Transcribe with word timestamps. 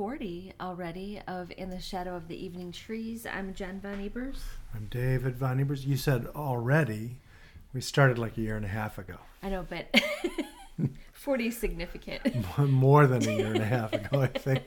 back 0.00 0.18
to 0.18 0.24
episode 0.24 0.50
40 0.50 0.52
already 0.60 1.20
of 1.28 1.52
In 1.56 1.70
the 1.70 1.80
Shadow 1.80 2.16
of 2.16 2.28
the 2.28 2.44
Evening 2.44 2.72
Trees. 2.72 3.26
I'm 3.26 3.52
Jen 3.54 3.80
Von 3.80 4.00
Ebers. 4.00 4.42
I'm 4.74 4.86
David 4.90 5.36
Von 5.36 5.60
Ebers. 5.60 5.84
You 5.84 5.96
said 5.96 6.26
already. 6.34 7.16
We 7.72 7.80
started 7.80 8.18
like 8.18 8.36
a 8.38 8.40
year 8.40 8.56
and 8.56 8.64
a 8.64 8.68
half 8.68 8.98
ago. 8.98 9.16
I 9.42 9.50
know, 9.50 9.66
but 9.68 9.94
40 11.12 11.48
is 11.48 11.56
significant. 11.56 12.22
More 12.58 13.06
than 13.06 13.28
a 13.28 13.32
year 13.32 13.46
and 13.52 13.58
a 13.62 13.64
half 13.64 13.92
ago, 13.92 14.20
I 14.22 14.26
think. 14.26 14.62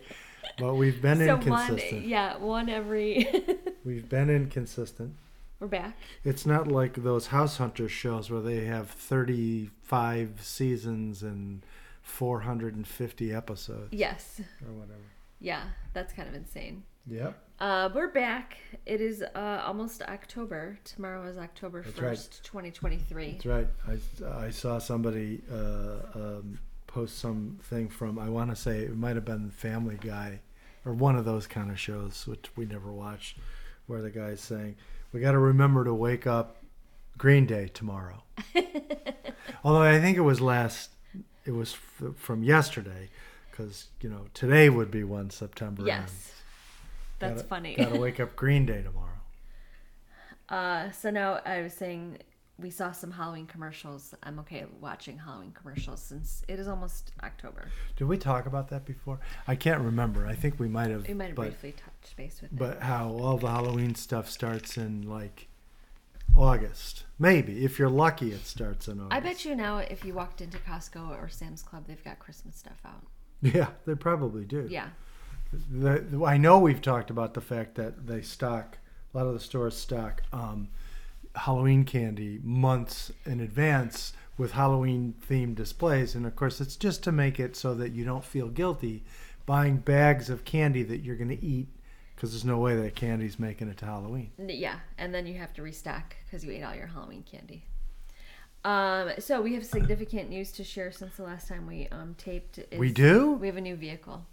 But 0.59 0.75
we've 0.75 1.01
been 1.01 1.17
so 1.17 1.35
inconsistent. 1.35 2.01
one, 2.01 2.09
yeah, 2.09 2.37
one 2.37 2.69
every. 2.69 3.27
We've 3.83 4.07
been 4.07 4.29
inconsistent. 4.29 5.15
We're 5.59 5.67
back. 5.67 5.97
It's 6.23 6.45
not 6.45 6.67
like 6.67 7.01
those 7.03 7.27
House 7.27 7.57
Hunter 7.57 7.89
shows 7.89 8.29
where 8.29 8.39
they 8.41 8.65
have 8.65 8.89
35 8.89 10.39
seasons 10.43 11.23
and 11.23 11.65
450 12.03 13.33
episodes 13.33 13.89
Yes. 13.91 14.41
or 14.65 14.73
whatever. 14.73 14.99
Yeah, 15.43 15.63
that's 15.91 16.13
kind 16.13 16.29
of 16.29 16.35
insane. 16.35 16.83
Yep. 17.05 17.37
Uh, 17.59 17.89
we're 17.93 18.07
back. 18.07 18.55
It 18.85 19.01
is 19.01 19.21
uh, 19.35 19.61
almost 19.65 20.01
October. 20.01 20.79
Tomorrow 20.85 21.27
is 21.27 21.37
October 21.37 21.83
That's 21.83 21.99
1st, 21.99 22.43
2023. 22.43 23.31
That's 23.33 23.45
right. 23.45 23.67
I, 23.85 24.45
I 24.45 24.49
saw 24.51 24.79
somebody 24.79 25.41
uh, 25.51 25.97
um, 26.15 26.59
post 26.87 27.19
something 27.19 27.89
from, 27.89 28.17
I 28.17 28.29
want 28.29 28.51
to 28.51 28.55
say 28.55 28.79
it 28.79 28.95
might 28.95 29.15
have 29.17 29.25
been 29.25 29.51
Family 29.51 29.97
Guy 30.01 30.39
or 30.85 30.93
one 30.93 31.17
of 31.17 31.25
those 31.25 31.45
kind 31.45 31.69
of 31.69 31.77
shows, 31.77 32.25
which 32.25 32.45
we 32.55 32.65
never 32.65 32.93
watched, 32.93 33.37
where 33.87 34.01
the 34.01 34.11
guy's 34.11 34.39
saying, 34.39 34.77
We 35.11 35.19
got 35.19 35.33
to 35.33 35.39
remember 35.39 35.83
to 35.83 35.93
wake 35.93 36.25
up 36.25 36.63
Green 37.17 37.45
Day 37.45 37.69
tomorrow. 37.73 38.23
Although 39.65 39.81
I 39.81 39.99
think 39.99 40.17
it 40.17 40.21
was 40.21 40.39
last, 40.39 40.91
it 41.43 41.51
was 41.51 41.73
f- 41.73 42.15
from 42.15 42.43
yesterday, 42.43 43.09
because, 43.55 43.89
you 44.01 44.09
know, 44.09 44.25
today 44.33 44.69
would 44.69 44.89
be 44.89 45.03
1 45.03 45.29
September. 45.29 45.83
Yes. 45.85 46.31
That's 47.19 47.35
gotta, 47.35 47.47
funny. 47.47 47.75
Got 47.75 47.93
to 47.93 47.99
wake 47.99 48.19
up 48.19 48.35
Green 48.35 48.65
Day 48.65 48.81
tomorrow. 48.81 49.09
Uh, 50.49 50.91
so 50.91 51.09
now 51.09 51.39
I 51.45 51.61
was 51.61 51.73
saying 51.73 52.17
we 52.59 52.69
saw 52.69 52.91
some 52.91 53.11
Halloween 53.11 53.45
commercials. 53.45 54.13
I'm 54.23 54.39
okay 54.39 54.65
watching 54.81 55.17
Halloween 55.19 55.51
commercials 55.51 56.01
since 56.01 56.43
it 56.47 56.59
is 56.59 56.67
almost 56.67 57.11
October. 57.23 57.69
Did 57.95 58.07
we 58.07 58.17
talk 58.17 58.45
about 58.45 58.69
that 58.69 58.85
before? 58.85 59.19
I 59.47 59.55
can't 59.55 59.81
remember. 59.81 60.27
I 60.27 60.35
think 60.35 60.59
we 60.59 60.67
might 60.67 60.89
have. 60.89 61.07
We 61.07 61.13
might 61.13 61.27
have 61.27 61.35
but- 61.35 61.43
briefly 61.43 61.73
touched 61.73 62.17
base 62.17 62.41
with 62.41 62.51
it. 62.51 62.57
But 62.57 62.81
how 62.81 63.09
all 63.09 63.37
the 63.37 63.47
Halloween 63.49 63.95
stuff 63.95 64.29
starts 64.29 64.77
in 64.77 65.03
like 65.07 65.47
August. 66.35 67.03
Maybe. 67.19 67.63
If 67.63 67.77
you're 67.79 67.89
lucky, 67.89 68.31
it 68.31 68.45
starts 68.45 68.87
in 68.87 68.99
August. 68.99 69.13
I 69.13 69.19
bet 69.19 69.45
you 69.45 69.55
now 69.55 69.77
if 69.77 70.03
you 70.03 70.13
walked 70.13 70.41
into 70.41 70.57
Costco 70.57 71.09
or 71.09 71.29
Sam's 71.29 71.61
Club, 71.61 71.85
they've 71.87 72.03
got 72.03 72.19
Christmas 72.19 72.57
stuff 72.57 72.79
out. 72.85 73.03
Yeah, 73.43 73.67
they 73.85 73.95
probably 73.95 74.45
do. 74.45 74.67
Yeah. 74.69 74.87
The, 75.71 75.99
the- 75.99 76.23
I 76.25 76.37
know 76.37 76.59
we've 76.59 76.81
talked 76.81 77.09
about 77.09 77.33
the 77.33 77.41
fact 77.41 77.75
that 77.75 78.07
they 78.07 78.21
stock, 78.21 78.77
a 79.13 79.17
lot 79.17 79.27
of 79.27 79.33
the 79.33 79.39
stores 79.39 79.75
stock 79.77 80.23
um, 80.31 80.69
Halloween 81.35 81.83
candy 81.83 82.39
months 82.43 83.11
in 83.25 83.39
advance 83.39 84.13
with 84.37 84.53
Halloween 84.53 85.13
themed 85.29 85.55
displays. 85.55 86.15
And 86.15 86.25
of 86.25 86.35
course, 86.35 86.59
it's 86.61 86.75
just 86.75 87.03
to 87.03 87.11
make 87.11 87.39
it 87.39 87.55
so 87.55 87.73
that 87.75 87.91
you 87.91 88.03
don't 88.05 88.23
feel 88.25 88.47
guilty 88.47 89.03
buying 89.45 89.77
bags 89.77 90.29
of 90.29 90.45
candy 90.45 90.83
that 90.83 90.99
you're 91.01 91.15
going 91.17 91.29
to 91.37 91.45
eat 91.45 91.67
because 92.15 92.31
there's 92.31 92.45
no 92.45 92.57
way 92.57 92.75
that 92.75 92.95
candy's 92.95 93.37
making 93.37 93.67
it 93.67 93.77
to 93.77 93.85
Halloween. 93.85 94.31
Yeah, 94.37 94.79
and 94.97 95.13
then 95.13 95.27
you 95.27 95.35
have 95.35 95.53
to 95.55 95.61
restock 95.61 96.15
because 96.25 96.45
you 96.45 96.51
ate 96.51 96.63
all 96.63 96.73
your 96.75 96.87
Halloween 96.87 97.23
candy. 97.23 97.65
Um, 98.65 99.11
so 99.19 99.41
we 99.41 99.53
have 99.55 99.65
significant 99.65 100.29
news 100.29 100.51
to 100.53 100.63
share 100.63 100.91
since 100.91 101.15
the 101.17 101.23
last 101.23 101.47
time 101.47 101.67
we 101.67 101.87
um, 101.91 102.15
taped. 102.17 102.59
Is 102.59 102.79
We 102.79 102.91
do? 102.91 103.33
We 103.33 103.47
have 103.47 103.57
a 103.57 103.61
new 103.61 103.75
vehicle. 103.75 104.25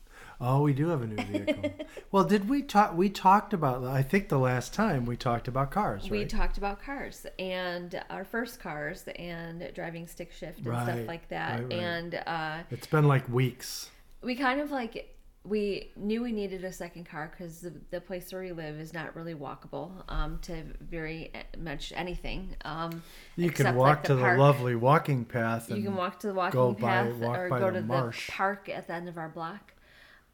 Oh, 0.43 0.63
we 0.63 0.73
do 0.73 0.89
have 0.89 1.03
a 1.03 1.07
new 1.07 1.17
vehicle. 1.23 1.71
well, 2.13 2.25
did 2.25 2.49
we 2.49 2.63
talk? 2.63 2.97
We 2.97 3.11
talked 3.11 3.53
about. 3.53 3.85
I 3.85 4.03
think 4.03 4.29
the 4.29 4.39
last 4.39 4.73
time 4.73 5.05
we 5.05 5.17
talked 5.17 5.49
about 5.49 5.71
cars, 5.71 6.09
We 6.09 6.21
right? 6.21 6.29
talked 6.29 6.57
about 6.59 6.81
cars 6.83 7.27
and 7.39 8.01
our 8.09 8.25
first 8.25 8.59
cars 8.61 9.05
and 9.17 9.71
driving 9.75 10.07
stick 10.07 10.33
shift 10.33 10.59
and 10.59 10.67
stuff 10.67 11.07
like 11.07 11.29
that. 11.29 11.61
right, 11.61 11.63
right. 11.65 11.73
And 11.73 12.15
uh, 12.27 12.59
it's 12.71 12.87
been 12.87 13.07
like 13.07 13.29
weeks. 13.29 13.91
we 14.23 14.35
kind 14.35 14.61
of 14.61 14.71
like 14.71 15.15
we 15.45 15.91
knew 15.97 16.23
we 16.23 16.33
needed 16.33 16.65
a 16.65 16.73
second 16.73 17.09
car 17.09 17.31
because 17.31 17.61
the, 17.61 17.73
the 17.91 18.01
place 18.01 18.31
where 18.33 18.43
we 18.43 18.53
live 18.53 18.78
is 18.78 18.93
not 18.93 19.17
really 19.17 19.34
walkable 19.34 19.91
um, 20.09 20.39
to 20.43 20.62
very 20.81 21.31
uh, 21.34 21.39
much 21.59 21.93
anything. 21.97 22.55
Um, 22.65 23.03
You 23.37 23.51
can 23.51 23.67
like, 23.67 23.75
walk 23.75 24.03
to 24.05 24.17
park. 24.17 24.37
the 24.37 24.43
lovely 24.43 24.75
walking 24.75 25.25
path. 25.25 25.71
You 25.71 25.83
can 25.83 25.97
walk 25.97 26.21
to 26.21 26.27
the 26.27 26.34
walking 26.34 26.61
go 26.61 26.73
by- 26.73 26.81
path 27.05 27.15
walk 27.15 27.39
or 27.39 27.49
go 27.49 27.71
the 27.71 27.81
to 27.81 27.87
marsh. 27.87 28.27
the 28.27 28.33
park 28.33 28.69
at 28.69 28.87
the 28.87 28.93
end 28.93 29.09
of 29.09 29.17
our 29.17 29.31
block. 29.31 29.73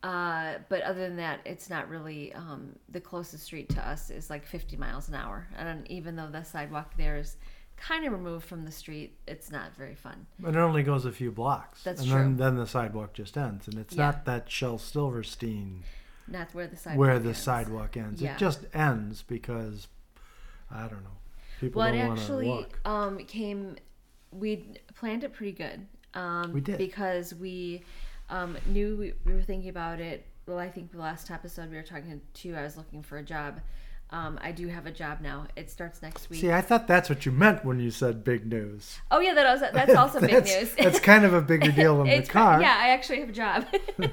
Uh, 0.03 0.55
but 0.69 0.83
other 0.83 1.00
than 1.00 1.17
that, 1.17 1.41
it's 1.44 1.71
not 1.71 1.88
really 1.88 2.33
um, 2.34 2.75
the 2.91 3.00
closest 3.00 3.44
street 3.44 3.69
to 3.71 3.88
us 3.88 4.11
is 4.11 4.28
like 4.28 4.44
50 4.44 4.77
miles 4.77 5.09
an 5.09 5.15
hour, 5.15 5.49
and 5.56 5.88
even 5.91 6.15
though 6.17 6.28
the 6.28 6.43
sidewalk 6.44 6.93
there 6.97 7.17
is 7.17 7.37
kind 7.76 8.04
of 8.06 8.12
removed 8.12 8.47
from 8.47 8.64
the 8.64 8.72
street, 8.72 9.19
it's 9.26 9.50
not 9.50 9.76
very 9.76 9.94
fun. 9.94 10.26
And 10.44 10.56
it 10.56 10.59
only 10.59 10.82
goes 10.82 11.04
a 11.04 11.12
few 11.12 11.31
blocks. 11.31 11.82
That's 11.82 12.00
and 12.03 12.10
true. 12.10 12.19
then 12.19 12.37
then 12.37 12.56
the 12.56 12.66
sidewalk 12.66 13.12
just 13.14 13.37
ends, 13.37 13.69
and 13.69 13.78
it's 13.78 13.94
Yeah. 13.94 14.06
not 14.06 14.25
that 14.25 14.50
Shel 14.50 14.78
Silverstein 14.78 15.82
Not 16.28 16.53
where 16.54 16.66
the 16.66 16.76
sidewalk 16.76 16.98
where 16.98 17.19
the 17.19 17.28
ends. 17.28 17.38
sidewalk 17.42 17.97
ends. 17.97 18.22
Yeah. 18.22 18.34
It 18.34 18.38
just 18.38 18.66
ends 18.75 19.22
because 19.22 19.88
I 20.70 20.82
don't 20.88 21.04
know. 21.04 21.10
People 21.60 21.81
Well, 21.81 21.92
don't 21.92 22.06
want 22.09 22.19
to 22.19 22.22
actually 22.22 22.48
walk. 22.48 22.81
um, 22.84 23.19
came. 23.19 23.76
We 24.32 24.75
planned 24.94 25.25
it 25.25 25.32
pretty 25.32 25.53
good. 25.53 25.87
Um, 26.14 26.53
We 26.53 26.60
did. 26.60 26.78
because 26.78 27.34
we 27.34 27.82
um, 28.28 28.56
knew 28.66 28.97
we, 28.97 29.12
we 29.25 29.32
were 29.34 29.43
thinking 29.43 29.69
about 29.70 30.00
it. 30.00 30.26
Well, 30.47 30.58
I 30.58 30.69
think 30.69 30.93
the 30.93 30.98
last 30.98 31.31
episode 31.31 31.70
we 31.70 31.76
were 31.76 31.82
talking 31.82 32.20
to, 32.34 32.54
I 32.54 32.62
was 32.62 32.76
looking 32.76 33.03
for 33.03 33.19
a 33.19 33.22
job. 33.22 33.60
Um, 34.11 34.39
I 34.41 34.53
do 34.53 34.69
have 34.69 34.87
a 34.87 34.93
job 34.93 35.21
now. 35.21 35.47
It 35.56 35.69
starts 35.71 36.00
next 36.00 36.31
week. 36.31 36.41
See, 36.41 36.53
I 36.53 36.61
thought 36.61 36.87
that's 36.87 37.09
what 37.09 37.27
you 37.27 37.33
meant 37.33 37.65
when 37.65 37.81
you 37.81 37.91
said 37.91 38.22
big 38.22 38.47
news. 38.47 38.99
oh 39.11 39.19
yeah, 39.21 39.34
that 39.34 39.53
was 39.53 39.61
that's 39.72 39.94
also 40.03 40.21
big 40.21 40.31
That's- 40.31 40.55
news. 40.61 40.75
that's 40.78 41.00
kind 41.00 41.25
of 41.25 41.34
a 41.34 41.41
bigger 41.41 41.72
deal 41.72 41.99
than 41.99 42.06
the 42.06 42.15
It's 42.17 42.28
car. 42.28 42.61
Yeah, 42.61 42.77
I 42.78 42.91
actually 42.91 43.21
have 43.21 43.28
a 43.31 43.33
job. 43.33 43.67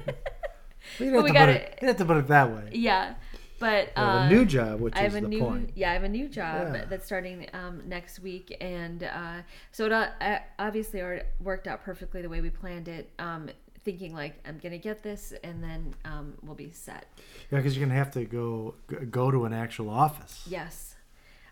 You 0.98 1.12
have, 1.14 1.24
we 1.24 1.30
to 1.30 1.34
got 1.34 1.46
put 1.46 1.56
it- 1.56 1.78
you 1.80 1.88
have 1.88 1.96
to 1.96 2.04
put 2.04 2.16
it 2.18 2.28
that 2.28 2.50
way. 2.54 2.68
yeah, 2.72 3.14
but 3.58 3.86
You 3.96 4.02
have 4.02 4.14
uh, 4.14 4.26
a 4.26 4.28
new 4.28 4.44
job, 4.44 4.80
which 4.80 4.94
I 4.94 5.00
have 5.00 5.12
is 5.12 5.18
a 5.18 5.20
the 5.22 5.28
new 5.28 5.40
point. 5.40 5.70
yeah, 5.74 5.90
I 5.90 5.94
have 5.94 6.04
a 6.04 6.08
new 6.08 6.28
job 6.28 6.74
Yeah. 6.74 6.84
that's 6.84 7.06
starting 7.06 7.46
um, 7.54 7.82
next 7.86 8.20
week, 8.20 8.54
and 8.60 9.02
uh, 9.02 9.42
so 9.72 9.86
it 9.86 9.92
uh, 9.92 10.38
obviously 10.58 11.02
worked 11.40 11.66
out 11.66 11.82
perfectly 11.82 12.20
the 12.20 12.28
way 12.28 12.40
we 12.42 12.50
planned 12.50 12.88
it. 12.88 13.10
Um, 13.18 13.48
thinking 13.84 14.14
like 14.14 14.34
I'm 14.46 14.58
gonna 14.62 14.78
get 14.78 15.02
this, 15.02 15.32
and 15.42 15.62
then 15.62 15.94
um, 16.04 16.34
we'll 16.42 16.54
be 16.54 16.70
set. 16.72 17.06
Yeah, 17.50 17.58
because 17.58 17.76
you're 17.76 17.86
gonna 17.86 17.98
have 17.98 18.10
to 18.12 18.24
go 18.24 18.74
go 19.10 19.30
to 19.30 19.44
an 19.44 19.52
actual 19.52 19.90
office. 19.90 20.42
Yes. 20.48 20.96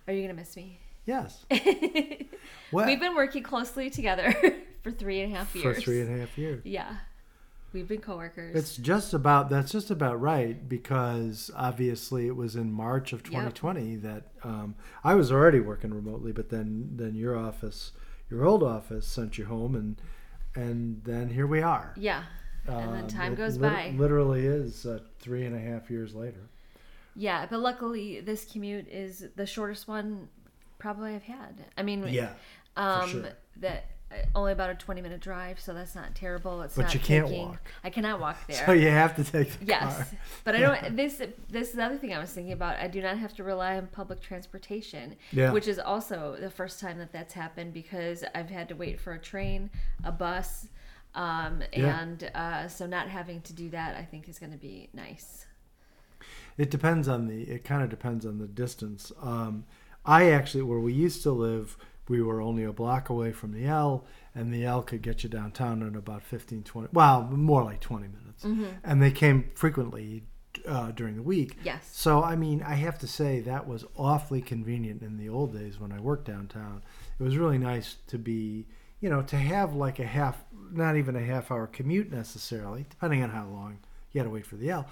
Are 0.06 0.12
you 0.12 0.22
gonna 0.22 0.34
miss 0.34 0.56
me? 0.56 0.78
Yes. 1.06 1.44
What? 2.71 2.87
We've 2.87 2.98
been 3.00 3.15
working 3.15 3.42
closely 3.42 3.91
together 3.91 4.34
for 4.82 4.91
three 4.91 5.21
and 5.21 5.32
a 5.32 5.37
half 5.37 5.50
for 5.50 5.59
years. 5.59 5.82
three 5.84 6.00
and 6.00 6.16
a 6.16 6.21
half 6.21 6.38
years. 6.38 6.62
Yeah, 6.65 6.97
we've 7.75 7.87
been 7.87 8.00
coworkers. 8.00 8.56
It's 8.56 8.76
just 8.78 9.12
about 9.12 9.50
that's 9.50 9.71
just 9.71 9.91
about 9.91 10.21
right 10.21 10.69
because 10.69 11.50
obviously 11.54 12.26
it 12.26 12.34
was 12.34 12.56
in 12.56 12.72
March 12.72 13.12
of 13.12 13.22
2020 13.22 13.97
that 13.97 14.25
um, 14.42 14.75
I 15.04 15.15
was 15.15 15.31
already 15.31 15.60
working 15.60 15.92
remotely, 15.92 16.32
but 16.32 16.48
then 16.48 16.88
then 16.97 17.15
your 17.15 17.37
office, 17.37 17.92
your 18.31 18.44
old 18.47 18.62
office, 18.62 19.06
sent 19.06 19.37
you 19.37 19.44
home, 19.44 19.75
and 19.75 20.00
and 20.54 21.02
then 21.04 21.28
here 21.28 21.46
we 21.46 21.62
are. 21.62 21.92
yeah, 21.96 22.24
and 22.66 22.94
then 22.94 23.03
Um, 23.03 23.09
time 23.09 23.34
goes 23.34 23.56
lit- 23.59 23.72
by. 23.72 23.94
Literally 23.97 24.47
is 24.47 24.86
uh, 24.86 25.00
three 25.18 25.44
and 25.47 25.54
a 25.56 25.60
half 25.60 25.91
years 25.91 26.15
later. 26.15 26.48
Yeah, 27.15 27.47
but 27.47 27.60
luckily 27.60 28.21
this 28.21 28.44
commute 28.44 28.88
is 28.88 29.27
the 29.36 29.47
shortest 29.47 29.86
one 29.88 30.28
probably 30.78 31.15
I've 31.15 31.22
had. 31.22 31.65
I 31.77 31.82
mean, 31.82 32.06
Yeah, 32.09 32.32
um, 32.77 33.09
sure. 33.10 33.24
that 33.59 33.84
only 34.34 34.53
about 34.53 34.70
a 34.70 34.74
twenty 34.74 35.00
minute 35.00 35.20
drive, 35.20 35.59
so 35.60 35.72
that's 35.74 35.94
not 35.94 36.14
terrible. 36.14 36.62
It's 36.62 36.76
But 36.76 36.82
not 36.82 36.94
you 36.94 37.00
can't 37.00 37.26
taking- 37.26 37.48
walk. 37.48 37.60
I 37.84 37.91
cannot 37.91 38.20
walk 38.20 38.36
there. 38.47 38.64
so 38.66 38.72
you 38.72 38.88
have 38.88 39.16
to 39.16 39.24
take 39.24 39.59
the 39.60 39.66
Yes, 39.66 39.97
car. 39.97 40.06
but 40.44 40.54
I 40.56 40.60
don't. 40.60 40.97
This 40.97 41.22
this 41.48 41.68
is 41.70 41.74
the 41.74 41.84
other 41.84 41.97
thing 41.98 42.12
I 42.14 42.18
was 42.18 42.30
thinking 42.32 42.53
about. 42.53 42.76
I 42.78 42.88
do 42.88 43.00
not 43.03 43.18
have 43.18 43.34
to 43.34 43.44
rely 43.44 43.76
on 43.76 43.86
public 43.88 44.20
transportation, 44.20 45.16
Yeah. 45.30 45.53
which 45.53 45.66
is 45.68 45.78
also 45.78 46.36
the 46.41 46.50
first 46.50 46.80
time 46.80 46.98
that 46.98 47.12
that's 47.12 47.34
happened 47.34 47.72
because 47.72 48.24
I've 48.34 48.50
had 48.50 48.68
to 48.68 48.74
wait 48.74 49.00
for 49.00 49.12
a 49.12 49.18
train, 49.18 49.70
a 50.04 50.12
bus, 50.12 50.68
um, 51.15 51.62
Yeah. 51.72 52.00
and 52.00 52.30
uh, 52.34 52.68
so 52.68 52.86
not 52.86 53.08
having 53.08 53.41
to 53.42 53.53
do 53.53 53.70
that, 53.70 53.97
I 53.97 54.04
think, 54.04 54.28
is 54.28 54.38
going 54.38 54.53
to 54.53 54.58
be 54.58 54.88
nice. 54.94 55.47
It 56.58 56.70
depends 56.70 57.08
on 57.08 57.26
the. 57.28 57.42
It 57.42 57.65
kind 57.65 57.82
of 57.82 57.88
depends 57.88 58.26
on 58.26 58.38
the 58.38 58.47
distance. 58.47 59.10
Um, 59.22 59.65
I 60.04 60.30
actually, 60.30 60.62
where 60.62 60.78
we 60.80 60.92
used 60.92 61.22
to 61.22 61.30
live, 61.32 61.76
we 62.09 62.22
were 62.22 62.41
only 62.41 62.65
a 62.65 62.72
block 62.72 63.09
away 63.09 63.33
from 63.33 63.53
the 63.53 63.65
L, 63.65 64.04
and 64.34 64.53
the 64.53 64.65
L 64.65 64.83
could 64.83 65.03
get 65.03 65.22
you 65.22 65.28
downtown 65.28 65.83
in 65.83 65.95
about 65.97 66.22
15, 66.22 66.63
20, 66.63 66.89
well, 66.93 67.22
more 67.22 67.63
like 67.63 67.81
20 67.81 68.09
minutes. 68.09 68.45
And 68.84 69.03
they 69.03 69.10
came 69.10 69.51
frequently 69.54 70.25
uh, 70.66 70.91
during 70.91 71.16
the 71.16 71.22
week. 71.22 71.57
Yes. 71.65 71.89
So, 71.93 72.22
I 72.22 72.37
mean, 72.37 72.63
I 72.63 72.75
have 72.75 72.99
to 72.99 73.07
say 73.07 73.41
that 73.41 73.66
was 73.66 73.84
awfully 73.97 74.43
convenient 74.43 75.03
in 75.03 75.16
the 75.16 75.28
old 75.28 75.53
days 75.53 75.78
when 75.81 75.93
I 75.93 76.01
worked 76.01 76.27
downtown. 76.27 76.83
It 77.19 77.22
was 77.22 77.37
really 77.37 77.59
nice 77.59 77.97
to 78.09 78.19
be 78.19 78.66
you 79.03 79.10
know, 79.10 79.21
to 79.21 79.37
have 79.37 79.75
like 79.75 79.99
a 79.99 80.07
half, 80.07 80.43
not 80.71 80.97
even 80.97 81.16
a 81.16 81.21
half 81.21 81.51
hour 81.51 81.66
commute 81.66 82.10
necessarily, 82.10 82.87
depending 82.89 83.22
on 83.22 83.31
how 83.31 83.47
long 83.47 83.78
you 84.13 84.21
had 84.21 84.25
to 84.25 84.31
wait 84.31 84.47
for 84.47 84.57
the 84.57 84.71
L. 84.71 84.87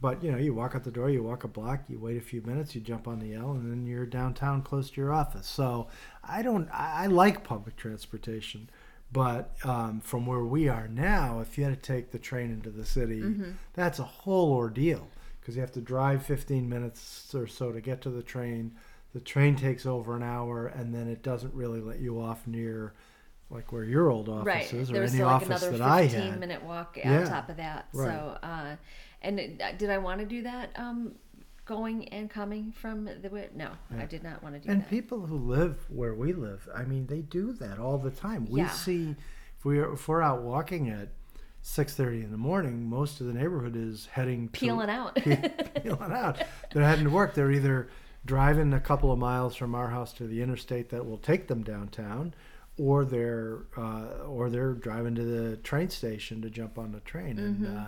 But 0.00 0.22
you 0.22 0.30
know, 0.30 0.38
you 0.38 0.54
walk 0.54 0.74
out 0.76 0.84
the 0.84 0.92
door, 0.92 1.10
you 1.10 1.22
walk 1.24 1.42
a 1.44 1.48
block, 1.48 1.80
you 1.88 1.98
wait 1.98 2.16
a 2.16 2.20
few 2.20 2.40
minutes, 2.42 2.74
you 2.74 2.80
jump 2.80 3.08
on 3.08 3.18
the 3.18 3.34
L, 3.34 3.50
and 3.52 3.70
then 3.70 3.84
you're 3.86 4.06
downtown, 4.06 4.62
close 4.62 4.90
to 4.90 5.00
your 5.00 5.12
office. 5.12 5.46
So 5.48 5.88
I 6.22 6.42
don't, 6.42 6.68
I, 6.72 7.04
I 7.04 7.06
like 7.06 7.42
public 7.42 7.76
transportation, 7.76 8.70
but 9.10 9.56
um, 9.64 10.00
from 10.00 10.24
where 10.24 10.44
we 10.44 10.68
are 10.68 10.86
now, 10.86 11.40
if 11.40 11.58
you 11.58 11.64
had 11.64 11.82
to 11.82 11.92
take 11.94 12.12
the 12.12 12.18
train 12.18 12.52
into 12.52 12.70
the 12.70 12.84
city, 12.86 13.20
Mm-hmm. 13.22 13.50
that's 13.74 13.98
a 13.98 14.04
whole 14.04 14.52
ordeal 14.52 15.08
because 15.40 15.56
you 15.56 15.62
have 15.62 15.72
to 15.72 15.80
drive 15.80 16.24
15 16.24 16.68
minutes 16.68 17.34
or 17.34 17.46
so 17.48 17.72
to 17.72 17.80
get 17.80 18.00
to 18.02 18.10
the 18.10 18.22
train. 18.22 18.74
The 19.14 19.20
train 19.20 19.56
takes 19.56 19.84
over 19.86 20.14
an 20.14 20.22
hour, 20.22 20.66
and 20.68 20.94
then 20.94 21.08
it 21.08 21.22
doesn't 21.24 21.54
really 21.54 21.80
let 21.80 21.98
you 21.98 22.20
off 22.20 22.46
near, 22.46 22.92
like 23.50 23.72
where 23.72 23.82
your 23.82 24.10
old 24.10 24.28
office 24.28 24.46
right. 24.46 24.72
is, 24.74 24.90
or 24.90 24.92
There 24.92 25.02
was 25.02 25.14
any 25.14 25.24
like 25.24 25.32
office 25.34 25.62
another 25.62 25.78
that 25.78 25.80
I 25.88 26.02
15 26.06 26.30
had. 26.30 26.38
minute 26.40 26.62
walk 26.62 26.98
Yeah. 26.98 27.20
on 27.22 27.26
top 27.26 27.48
of 27.48 27.56
that. 27.56 27.88
Right. 27.94 28.06
So, 28.14 28.38
uh, 28.46 28.76
and 29.22 29.38
it, 29.40 29.60
uh, 29.60 29.72
did 29.72 29.90
I 29.90 29.98
want 29.98 30.20
to 30.20 30.26
do 30.26 30.42
that? 30.42 30.70
Um, 30.76 31.12
going 31.64 32.08
and 32.08 32.30
coming 32.30 32.72
from 32.72 33.04
the? 33.04 33.48
No, 33.54 33.70
I 33.98 34.06
did 34.06 34.22
not 34.22 34.42
want 34.42 34.54
to 34.54 34.60
do 34.60 34.70
And 34.70 34.80
that. 34.80 34.84
And 34.84 34.90
people 34.90 35.26
who 35.26 35.36
live 35.36 35.76
where 35.90 36.14
we 36.14 36.32
live, 36.32 36.68
I 36.74 36.84
mean, 36.84 37.06
they 37.06 37.20
do 37.20 37.52
that 37.54 37.78
all 37.78 37.98
the 37.98 38.10
time. 38.10 38.46
We 38.48 38.60
Yeah. 38.60 38.70
see 38.70 39.14
if 39.58 39.64
we 39.64 39.78
are 39.78 39.92
if 39.92 40.08
we're 40.08 40.22
out 40.22 40.42
walking 40.42 40.88
at 40.88 41.08
six 41.60 41.94
thirty 41.94 42.22
in 42.22 42.30
the 42.30 42.38
morning, 42.38 42.88
most 42.88 43.20
of 43.20 43.26
the 43.26 43.34
neighborhood 43.34 43.76
is 43.76 44.06
heading 44.12 44.48
to- 44.48 44.52
Peeling 44.58 44.88
out. 44.90 45.14
peeling 45.82 46.12
out. 46.12 46.42
They're 46.72 46.84
heading 46.84 47.04
to 47.04 47.10
work. 47.10 47.34
They're 47.34 47.52
either 47.52 47.88
driving 48.24 48.72
a 48.72 48.80
couple 48.80 49.12
of 49.12 49.18
miles 49.18 49.54
from 49.56 49.74
our 49.74 49.88
house 49.88 50.12
to 50.14 50.26
the 50.26 50.42
interstate 50.42 50.88
that 50.90 51.04
will 51.06 51.18
take 51.18 51.48
them 51.48 51.62
downtown, 51.62 52.34
or 52.78 53.04
they're 53.04 53.58
uh, 53.76 54.24
or 54.26 54.48
they're 54.48 54.72
driving 54.72 55.14
to 55.16 55.24
the 55.24 55.56
train 55.58 55.90
station 55.90 56.40
to 56.42 56.48
jump 56.48 56.78
on 56.78 56.92
the 56.92 57.00
train. 57.00 57.36
Mm-hmm. 57.36 57.64
And 57.66 57.78
uh, 57.78 57.84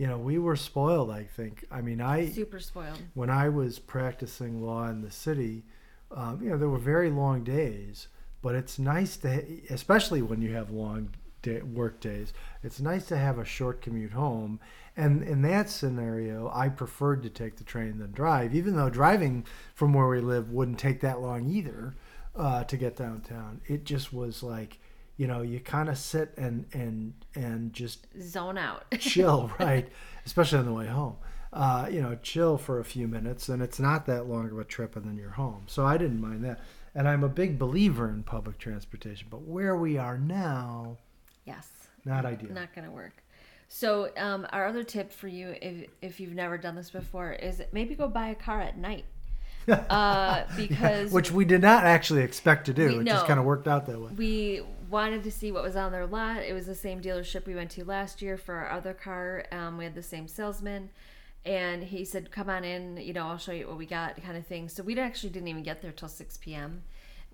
you 0.00 0.06
know, 0.06 0.16
we 0.16 0.38
were 0.38 0.56
spoiled. 0.56 1.10
I 1.10 1.24
think. 1.24 1.66
I 1.70 1.82
mean, 1.82 2.00
I 2.00 2.30
Super 2.30 2.58
spoiled. 2.58 3.02
when 3.12 3.28
I 3.28 3.50
was 3.50 3.78
practicing 3.78 4.64
law 4.64 4.88
in 4.88 5.02
the 5.02 5.10
city, 5.10 5.64
um, 6.10 6.40
you 6.42 6.48
know, 6.48 6.56
there 6.56 6.70
were 6.70 6.78
very 6.78 7.10
long 7.10 7.44
days, 7.44 8.08
but 8.40 8.54
it's 8.54 8.78
nice 8.78 9.18
to, 9.18 9.44
especially 9.68 10.22
when 10.22 10.40
you 10.40 10.54
have 10.54 10.70
long 10.70 11.10
day, 11.42 11.60
work 11.60 12.00
days, 12.00 12.32
it's 12.62 12.80
nice 12.80 13.04
to 13.08 13.18
have 13.18 13.38
a 13.38 13.44
short 13.44 13.82
commute 13.82 14.12
home. 14.12 14.58
And 14.96 15.22
in 15.22 15.42
that 15.42 15.68
scenario, 15.68 16.50
I 16.54 16.70
preferred 16.70 17.22
to 17.24 17.28
take 17.28 17.56
the 17.56 17.64
train 17.64 17.98
than 17.98 18.12
drive, 18.12 18.54
even 18.54 18.76
though 18.76 18.88
driving 18.88 19.44
from 19.74 19.92
where 19.92 20.08
we 20.08 20.20
live 20.20 20.50
wouldn't 20.50 20.78
take 20.78 21.02
that 21.02 21.20
long 21.20 21.46
either 21.46 21.94
uh, 22.34 22.64
to 22.64 22.76
get 22.78 22.96
downtown. 22.96 23.60
It 23.66 23.84
just 23.84 24.14
was 24.14 24.42
like, 24.42 24.79
you 25.20 25.26
know, 25.26 25.42
you 25.42 25.60
kind 25.60 25.90
of 25.90 25.98
sit 25.98 26.32
and 26.38 26.64
and 26.72 27.12
and 27.34 27.74
just 27.74 28.06
Zone 28.22 28.56
out. 28.56 28.86
chill, 28.98 29.52
right? 29.60 29.86
Especially 30.24 30.58
on 30.58 30.64
the 30.64 30.72
way 30.72 30.86
home. 30.86 31.16
Uh, 31.52 31.88
you 31.90 32.00
know, 32.00 32.16
chill 32.22 32.56
for 32.56 32.80
a 32.80 32.84
few 32.84 33.06
minutes, 33.06 33.50
and 33.50 33.60
it's 33.60 33.78
not 33.78 34.06
that 34.06 34.26
long 34.26 34.50
of 34.50 34.58
a 34.58 34.64
trip, 34.64 34.96
and 34.96 35.04
then 35.04 35.18
you're 35.18 35.32
home. 35.32 35.64
So 35.66 35.84
I 35.84 35.98
didn't 35.98 36.22
mind 36.22 36.42
that. 36.46 36.60
And 36.94 37.06
I'm 37.06 37.22
a 37.22 37.28
big 37.28 37.58
believer 37.58 38.08
in 38.08 38.22
public 38.22 38.56
transportation, 38.56 39.26
but 39.28 39.42
where 39.42 39.76
we 39.76 39.98
are 39.98 40.16
now, 40.16 40.96
yes. 41.44 41.68
not 42.06 42.24
ideal. 42.24 42.52
Not 42.54 42.74
going 42.74 42.86
to 42.86 42.90
work. 42.90 43.22
So, 43.68 44.10
um, 44.16 44.46
our 44.52 44.66
other 44.66 44.82
tip 44.82 45.12
for 45.12 45.28
you, 45.28 45.54
if, 45.60 45.86
if 46.00 46.18
you've 46.18 46.34
never 46.34 46.56
done 46.56 46.76
this 46.76 46.90
before, 46.90 47.32
is 47.32 47.62
maybe 47.72 47.94
go 47.94 48.08
buy 48.08 48.28
a 48.28 48.34
car 48.34 48.62
at 48.62 48.78
night. 48.78 49.04
Uh, 49.68 50.46
because 50.56 51.12
Which 51.12 51.30
we 51.30 51.44
did 51.44 51.60
not 51.60 51.84
actually 51.84 52.22
expect 52.22 52.66
to 52.66 52.72
do. 52.72 52.88
We- 52.88 52.98
it 53.00 53.04
just 53.04 53.22
no. 53.22 53.28
kind 53.28 53.38
of 53.38 53.44
worked 53.44 53.68
out 53.68 53.86
that 53.86 54.00
way. 54.00 54.10
we 54.16 54.62
wanted 54.90 55.22
to 55.24 55.30
see 55.30 55.52
what 55.52 55.62
was 55.62 55.76
on 55.76 55.92
their 55.92 56.06
lot. 56.06 56.38
It 56.42 56.52
was 56.52 56.66
the 56.66 56.74
same 56.74 57.00
dealership 57.00 57.46
we 57.46 57.54
went 57.54 57.70
to 57.72 57.84
last 57.84 58.20
year 58.20 58.36
for 58.36 58.54
our 58.56 58.70
other 58.70 58.92
car. 58.94 59.44
Um, 59.52 59.78
we 59.78 59.84
had 59.84 59.94
the 59.94 60.02
same 60.02 60.26
salesman, 60.28 60.90
and 61.44 61.84
he 61.84 62.04
said, 62.04 62.30
"Come 62.30 62.50
on 62.50 62.64
in. 62.64 62.96
You 62.96 63.12
know, 63.12 63.26
I'll 63.28 63.38
show 63.38 63.52
you 63.52 63.68
what 63.68 63.78
we 63.78 63.86
got," 63.86 64.20
kind 64.22 64.36
of 64.36 64.46
thing. 64.46 64.68
So 64.68 64.82
we 64.82 64.98
actually 64.98 65.30
didn't 65.30 65.48
even 65.48 65.62
get 65.62 65.80
there 65.82 65.92
till 65.92 66.08
six 66.08 66.36
p.m. 66.36 66.82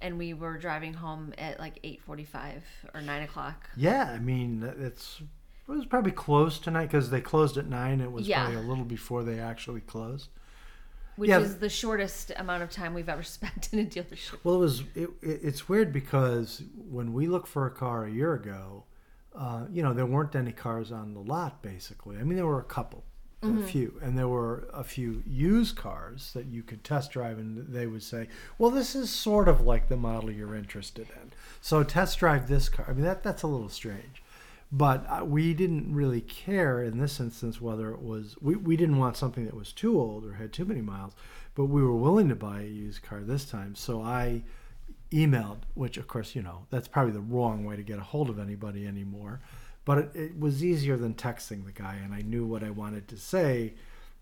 And 0.03 0.19
we 0.19 0.35
were 0.35 0.58
driving 0.58 0.93
home 0.93 1.32
at 1.38 1.58
like 1.58 1.79
eight 1.82 2.03
forty-five 2.03 2.62
or 2.93 3.00
nine 3.00 3.23
o'clock. 3.23 3.70
Yeah, 3.76 4.11
I 4.12 4.19
mean, 4.19 4.62
it's 4.79 5.23
it 5.69 5.73
was 5.73 5.87
probably 5.87 6.12
close 6.12 6.58
tonight 6.58 6.87
because 6.87 7.11
they 7.11 7.20
closed 7.20 7.56
at 7.56 7.67
nine. 7.67 8.00
It 8.00 8.12
was 8.12 8.29
Yeah. 8.29 8.44
probably 8.44 8.61
a 8.61 8.69
little 8.69 8.85
before 8.85 9.25
they 9.25 9.41
actually 9.41 9.81
closed. 9.81 10.29
Which 11.17 11.31
Yeah. 11.31 11.41
is 11.41 11.57
the 11.59 11.69
shortest 11.69 12.31
amount 12.37 12.63
of 12.63 12.71
time 12.71 12.95
we've 12.95 13.09
ever 13.09 13.23
spent 13.39 13.69
in 13.73 13.79
a 13.81 13.85
dealership. 13.85 14.37
Well, 14.45 14.55
it 14.57 14.59
was 14.59 14.81
it, 14.95 15.09
it, 15.23 15.41
it's 15.43 15.69
weird 15.69 15.93
because 15.93 16.63
when 16.91 17.13
we 17.13 17.27
looked 17.27 17.49
for 17.49 17.67
a 17.67 17.71
car 17.71 18.05
a 18.05 18.11
year 18.11 18.35
ago, 18.35 18.85
uh, 19.35 19.67
you 19.71 19.83
know, 19.83 19.93
there 19.93 20.07
weren't 20.07 20.35
any 20.35 20.53
cars 20.53 20.91
on 20.93 21.15
the 21.15 21.21
lot. 21.21 21.63
Basically, 21.63 22.17
I 22.17 22.23
mean, 22.23 22.37
there 22.37 22.47
were 22.47 22.61
a 22.61 22.65
couple, 22.65 23.05
a 23.43 23.63
few, 23.63 23.99
and 24.03 24.19
there 24.19 24.29
were 24.29 24.67
a 24.73 24.83
few 24.83 25.23
used 25.27 25.77
cars 25.77 26.33
that 26.35 26.47
you 26.47 26.63
could 26.63 26.83
test 26.83 27.11
drive, 27.13 27.39
and 27.39 27.67
they 27.69 27.87
would 27.87 28.03
say, 28.03 28.29
"Well, 28.59 28.71
this 28.71 28.95
is 28.97 29.11
sort 29.11 29.47
of 29.47 29.61
like 29.61 29.89
the 29.89 29.97
model 29.97 30.31
you're 30.33 30.55
interested 30.55 31.09
in, 31.23 31.33
so 31.61 31.83
test 31.85 32.19
drive 32.19 32.49
this 32.49 32.69
car." 32.71 32.87
I 32.89 32.93
mean, 32.95 33.05
that 33.05 33.23
that's 33.23 33.43
a 33.43 33.47
little 33.47 33.69
strange. 33.69 34.23
But 34.73 35.07
uh, 35.09 35.25
we 35.25 35.55
didn't 35.55 35.95
really 35.95 36.21
care 36.21 36.83
in 36.83 36.99
this 36.99 37.21
instance 37.21 37.61
whether 37.61 37.93
it 37.93 38.03
was 38.03 38.37
we, 38.41 38.57
we 38.57 38.77
didn't 38.77 38.99
want 38.99 39.17
something 39.17 39.45
that 39.45 39.55
was 39.55 39.73
too 39.73 39.99
old 39.99 40.27
or 40.27 40.35
had 40.35 40.53
too 40.53 40.65
many 40.65 40.81
miles, 40.81 41.13
but 41.55 41.67
we 41.67 41.83
were 41.83 41.95
willing 41.95 42.29
to 42.29 42.35
buy 42.35 42.63
a 42.63 42.67
used 42.67 43.03
car 43.03 43.21
this 43.21 43.45
time. 43.45 43.75
So 43.75 44.03
I 44.03 44.43
emailed, 45.13 45.59
which 45.75 45.97
of 45.97 46.09
course 46.09 46.35
you 46.35 46.43
know 46.43 46.67
that's 46.71 46.89
probably 46.89 47.13
the 47.13 47.21
wrong 47.21 47.65
way 47.65 47.77
to 47.77 47.83
get 47.83 47.99
a 47.99 48.03
hold 48.03 48.29
of 48.29 48.41
anybody 48.41 48.87
anymore, 48.87 49.41
but 49.85 49.99
it, 49.99 50.11
it 50.15 50.41
was 50.41 50.65
easier 50.65 50.97
than 50.97 51.15
texting 51.15 51.65
the 51.65 51.73
guy, 51.73 51.95
and 52.03 52.13
I 52.13 52.23
knew 52.23 52.45
what 52.45 52.65
I 52.65 52.71
wanted 52.71 53.07
to 53.09 53.17
say. 53.17 53.75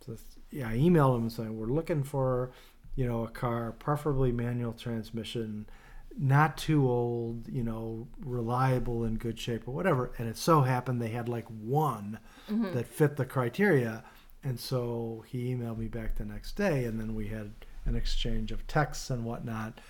So 0.05 0.17
yeah, 0.51 0.69
I 0.69 0.77
emailed 0.77 1.17
him 1.17 1.23
and 1.23 1.33
said 1.33 1.51
we're 1.51 1.67
looking 1.67 2.03
for, 2.03 2.53
you 2.97 3.07
know, 3.07 3.25
a 3.25 3.29
car, 3.29 3.73
preferably 3.73 4.31
manual 4.31 4.75
transmission, 4.75 5.67
not 6.17 6.57
too 6.57 6.89
old, 6.89 7.49
you 7.49 7.63
know, 7.63 8.07
reliable 8.25 9.05
in 9.05 9.17
good 9.17 9.39
shape 9.39 9.67
or 9.67 9.73
whatever. 9.73 10.13
And 10.19 10.29
it 10.29 10.37
so 10.37 10.63
happened 10.63 11.01
they 11.01 11.09
had 11.09 11.29
like 11.29 11.47
one 11.47 12.19
that 12.49 12.87
fit 12.87 13.17
the 13.17 13.25
criteria. 13.25 14.05
And 14.43 14.61
so 14.61 15.25
he 15.27 15.55
emailed 15.55 15.79
me 15.79 15.89
back 15.89 16.17
the 16.17 16.25
next 16.25 16.53
day, 16.53 16.85
and 16.85 17.01
then 17.01 17.15
we 17.15 17.29
had 17.29 17.53
an 17.87 17.97
exchange 17.97 18.53
of 18.53 18.67
texts 18.67 19.11
and 19.11 19.25
whatnot. 19.25 19.81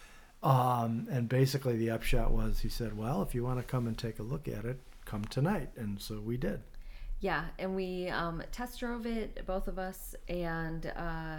Um, 0.42 1.08
and 1.10 1.28
basically, 1.28 1.76
the 1.76 1.90
upshot 1.90 2.30
was 2.30 2.60
he 2.60 2.68
said, 2.68 2.96
Well, 2.96 3.22
if 3.22 3.34
you 3.34 3.42
want 3.42 3.58
to 3.58 3.64
come 3.64 3.86
and 3.86 3.98
take 3.98 4.18
a 4.18 4.22
look 4.22 4.46
at 4.46 4.64
it, 4.64 4.78
come 5.04 5.24
tonight. 5.24 5.70
And 5.76 6.00
so 6.00 6.20
we 6.20 6.36
did. 6.36 6.60
Yeah, 7.20 7.44
and 7.58 7.74
we 7.74 8.08
um, 8.08 8.42
test 8.52 8.80
drove 8.80 9.06
it, 9.06 9.44
both 9.46 9.66
of 9.66 9.78
us, 9.78 10.14
and 10.28 10.92
uh, 10.94 11.38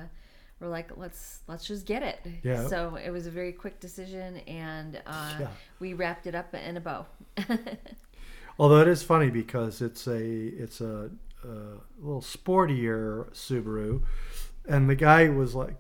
we're 0.60 0.68
like, 0.70 0.96
let's 0.98 1.40
let's 1.48 1.66
just 1.66 1.86
get 1.86 2.02
it. 2.04 2.20
Yeah. 2.44 2.68
So 2.68 2.96
it 2.96 3.10
was 3.12 3.28
a 3.28 3.32
very 3.32 3.52
quick 3.52 3.80
decision, 3.80 4.38
and 4.48 5.02
uh, 5.06 5.38
Yeah. 5.42 5.48
we 5.80 5.94
wrapped 5.94 6.28
it 6.28 6.36
up 6.36 6.54
in 6.54 6.78
a 6.78 6.82
bow. 6.82 7.06
Although 8.60 8.80
it 8.82 8.88
is 8.88 9.04
funny 9.04 9.30
because 9.30 9.82
it's 9.82 10.08
a 10.08 10.18
it's 10.24 10.80
a, 10.80 11.10
a 11.44 11.48
little 12.00 12.22
sportier 12.22 13.30
Subaru, 13.34 14.02
and 14.68 14.90
the 14.90 14.96
guy 14.96 15.28
was 15.30 15.56
like 15.56 15.76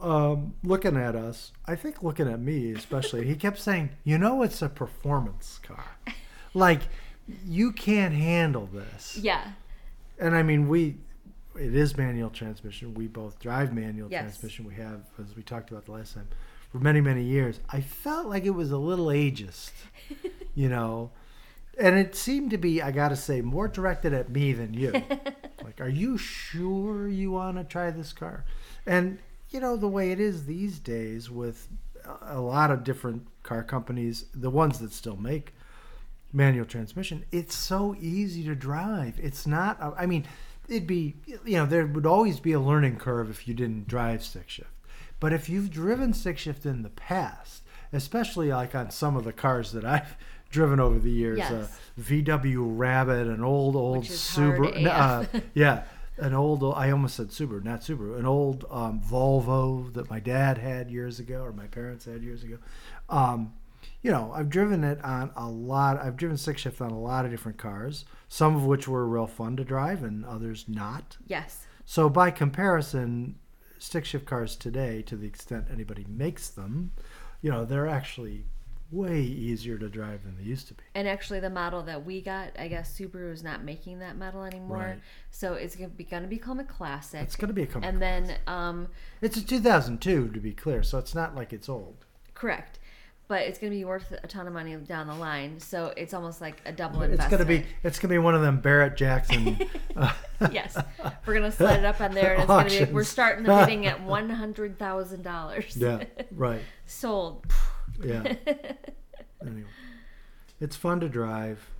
um, 0.00 0.54
looking 0.62 0.96
at 0.96 1.16
us. 1.16 1.52
I 1.66 1.74
think 1.74 2.02
looking 2.02 2.28
at 2.28 2.38
me 2.40 2.72
especially. 2.72 3.26
he 3.26 3.34
kept 3.34 3.58
saying, 3.58 3.90
"You 4.04 4.18
know, 4.18 4.42
it's 4.42 4.62
a 4.62 4.68
performance 4.68 5.58
car. 5.62 5.84
Like 6.54 6.82
you 7.46 7.72
can't 7.72 8.12
handle 8.14 8.66
this." 8.72 9.16
yeah. 9.16 9.52
And 10.18 10.36
I 10.36 10.42
mean, 10.42 10.68
we 10.68 10.96
it 11.56 11.74
is 11.74 11.96
manual 11.96 12.30
transmission. 12.30 12.94
We 12.94 13.06
both 13.06 13.38
drive 13.38 13.72
manual 13.74 14.10
Yes. 14.10 14.22
transmission. 14.22 14.64
We 14.66 14.74
have, 14.74 15.02
as 15.18 15.36
we 15.36 15.42
talked 15.42 15.70
about 15.70 15.84
the 15.86 15.92
last 15.92 16.14
time, 16.14 16.28
for 16.70 16.78
many 16.78 17.00
many 17.00 17.22
years. 17.22 17.60
I 17.68 17.80
felt 17.80 18.26
like 18.26 18.44
it 18.44 18.50
was 18.50 18.70
a 18.70 18.78
little 18.78 19.06
ageist, 19.06 19.70
you 20.54 20.68
know. 20.68 21.10
And 21.78 21.96
it 21.98 22.14
seemed 22.14 22.50
to 22.50 22.58
be, 22.58 22.82
I 22.82 22.90
gotta 22.90 23.16
say, 23.16 23.40
more 23.40 23.66
directed 23.68 24.12
at 24.12 24.28
me 24.30 24.52
than 24.52 24.74
you. 24.74 24.92
like, 25.64 25.80
are 25.80 25.88
you 25.88 26.18
sure 26.18 27.08
you 27.08 27.30
want 27.32 27.56
to 27.56 27.64
try 27.64 27.90
this 27.90 28.12
car? 28.12 28.44
And 28.86 29.18
you 29.50 29.60
know 29.60 29.76
the 29.76 29.88
way 29.88 30.12
it 30.12 30.20
is 30.20 30.44
these 30.46 30.78
days 30.78 31.30
with 31.30 31.68
a- 32.04 32.38
a 32.38 32.40
lot 32.40 32.70
of 32.70 32.84
different 32.84 33.26
car 33.42 33.62
companies, 33.62 34.26
the 34.34 34.50
ones 34.50 34.78
that 34.80 34.92
still 34.92 35.16
make 35.16 35.54
manual 36.32 36.64
transmission, 36.66 37.24
it's 37.32 37.54
so 37.54 37.94
easy 38.00 38.42
to 38.44 38.54
drive. 38.54 39.18
It's 39.22 39.46
not. 39.46 39.78
I 39.98 40.06
mean, 40.06 40.24
it'd 40.68 40.86
be 40.86 41.16
you 41.44 41.56
know 41.58 41.66
there 41.66 41.86
would 41.86 42.06
always 42.06 42.40
be 42.40 42.52
a 42.52 42.60
learning 42.60 42.96
curve 42.96 43.30
if 43.30 43.46
you 43.48 43.54
didn't 43.54 43.88
drive 43.88 44.22
stick 44.22 44.48
shift. 44.48 44.70
But 45.20 45.32
if 45.32 45.48
you've 45.48 45.70
driven 45.70 46.12
stick 46.14 46.36
shift 46.38 46.66
in 46.66 46.82
the 46.82 46.90
past, 46.90 47.62
especially 47.92 48.48
like 48.48 48.74
on 48.74 48.90
some 48.90 49.16
of 49.16 49.24
the 49.24 49.32
cars 49.32 49.72
that 49.72 49.84
I've 49.84 50.16
driven 50.50 50.80
over 50.80 50.98
the 50.98 51.10
years, 51.10 51.38
uh, 51.40 51.66
Yes. 51.98 52.14
VW 52.24 52.56
Rabbit, 52.76 53.26
an 53.28 53.42
old 53.44 53.76
old 53.76 53.98
Which 53.98 54.10
is 54.10 54.34
hard 54.36 54.58
Subaru, 54.58 54.86
uh, 54.86 55.40
yeah, 55.54 55.84
an 56.18 56.34
old 56.34 56.62
I 56.64 56.90
almost 56.90 57.16
said 57.16 57.28
Subaru, 57.28 57.62
not 57.64 57.80
Subaru, 57.82 58.18
an 58.18 58.26
old 58.26 58.64
um, 58.70 59.00
Volvo 59.00 59.92
that 59.94 60.10
my 60.10 60.18
dad 60.20 60.58
had 60.58 60.90
years 60.90 61.20
ago 61.20 61.42
or 61.42 61.52
my 61.52 61.66
parents 61.66 62.04
had 62.04 62.22
years 62.22 62.42
ago. 62.42 62.58
Um, 63.08 63.52
you 64.02 64.10
know, 64.10 64.32
I've 64.34 64.48
driven 64.50 64.84
it 64.84 65.02
on 65.04 65.30
a 65.36 65.48
lot. 65.48 65.98
I've 66.00 66.16
driven 66.16 66.36
stick 66.36 66.58
shift 66.58 66.80
on 66.80 66.90
a 66.90 66.98
lot 66.98 67.24
of 67.24 67.30
different 67.30 67.58
cars, 67.58 68.04
some 68.28 68.56
of 68.56 68.64
which 68.64 68.88
were 68.88 69.06
real 69.06 69.26
fun 69.26 69.56
to 69.56 69.64
drive 69.64 70.02
and 70.02 70.24
others 70.24 70.64
not. 70.68 71.16
Yes. 71.26 71.66
So 71.84 72.08
by 72.08 72.30
comparison, 72.30 73.36
stick 73.78 74.04
shift 74.04 74.26
cars 74.26 74.56
today, 74.56 75.02
to 75.02 75.16
the 75.16 75.26
extent 75.26 75.66
anybody 75.72 76.04
makes 76.08 76.48
them, 76.48 76.92
you 77.40 77.50
know, 77.50 77.64
they're 77.64 77.88
actually 77.88 78.44
way 78.90 79.20
easier 79.20 79.78
to 79.78 79.88
drive 79.88 80.22
than 80.22 80.36
they 80.36 80.42
used 80.44 80.68
to 80.68 80.74
be. 80.74 80.82
And 80.94 81.08
actually, 81.08 81.40
the 81.40 81.48
model 81.50 81.82
that 81.84 82.04
we 82.04 82.20
got, 82.20 82.50
I 82.58 82.68
guess 82.68 82.96
Subaru 82.96 83.32
is 83.32 83.42
not 83.42 83.64
making 83.64 84.00
that 84.00 84.18
model 84.18 84.44
anymore. 84.44 84.76
Right. 84.78 85.00
So 85.30 85.54
it's 85.54 85.74
going 85.74 85.90
to 85.90 85.96
be 85.96 86.04
going 86.04 86.22
to 86.24 86.28
become 86.28 86.60
a 86.60 86.64
classic. 86.64 87.22
It's 87.22 87.34
going 87.36 87.48
to 87.48 87.54
be 87.54 87.62
a 87.62 87.78
and 87.82 88.00
then, 88.02 88.36
um, 88.46 88.88
It's 89.22 89.36
a 89.38 89.44
2002 89.44 90.28
to 90.28 90.40
be 90.40 90.52
clear, 90.52 90.82
so 90.82 90.98
it's 90.98 91.14
not 91.14 91.34
like 91.34 91.52
it's 91.52 91.68
old. 91.68 92.04
correct. 92.34 92.78
But 93.32 93.46
it's 93.46 93.58
going 93.58 93.72
to 93.72 93.78
be 93.78 93.86
worth 93.86 94.12
a 94.22 94.26
ton 94.26 94.46
of 94.46 94.52
money 94.52 94.76
down 94.76 95.06
the 95.06 95.14
line. 95.14 95.58
So 95.58 95.94
it's 95.96 96.12
almost 96.12 96.42
like 96.42 96.60
a 96.66 96.72
double 96.72 97.00
investment. 97.00 97.32
It's 97.32 97.44
going 97.44 97.60
to 97.60 97.64
be 97.64 97.66
it's 97.82 97.98
going 97.98 98.10
to 98.10 98.12
be 98.12 98.18
one 98.18 98.34
of 98.34 98.42
them 98.42 98.60
Barrett 98.60 98.94
Jackson. 98.94 99.58
uh, 99.96 100.12
yes. 100.50 100.76
We're 101.24 101.38
going 101.38 101.50
to 101.50 101.56
set 101.56 101.78
it 101.78 101.84
up 101.86 101.98
on 102.02 102.12
there. 102.12 102.34
And 102.34 102.42
it's 102.42 102.46
going 102.48 102.68
to 102.68 102.86
be, 102.88 102.92
we're 102.92 103.04
starting 103.04 103.44
the 103.44 103.56
bidding 103.56 103.86
at 103.86 104.00
$100,000. 104.06 105.76
yeah, 105.80 106.04
right. 106.30 106.60
Sold. 106.84 107.46
Yeah. 108.04 108.20
anyway, 109.40 109.64
it's 110.60 110.76
fun 110.76 111.00
to 111.00 111.08
drive, 111.08 111.70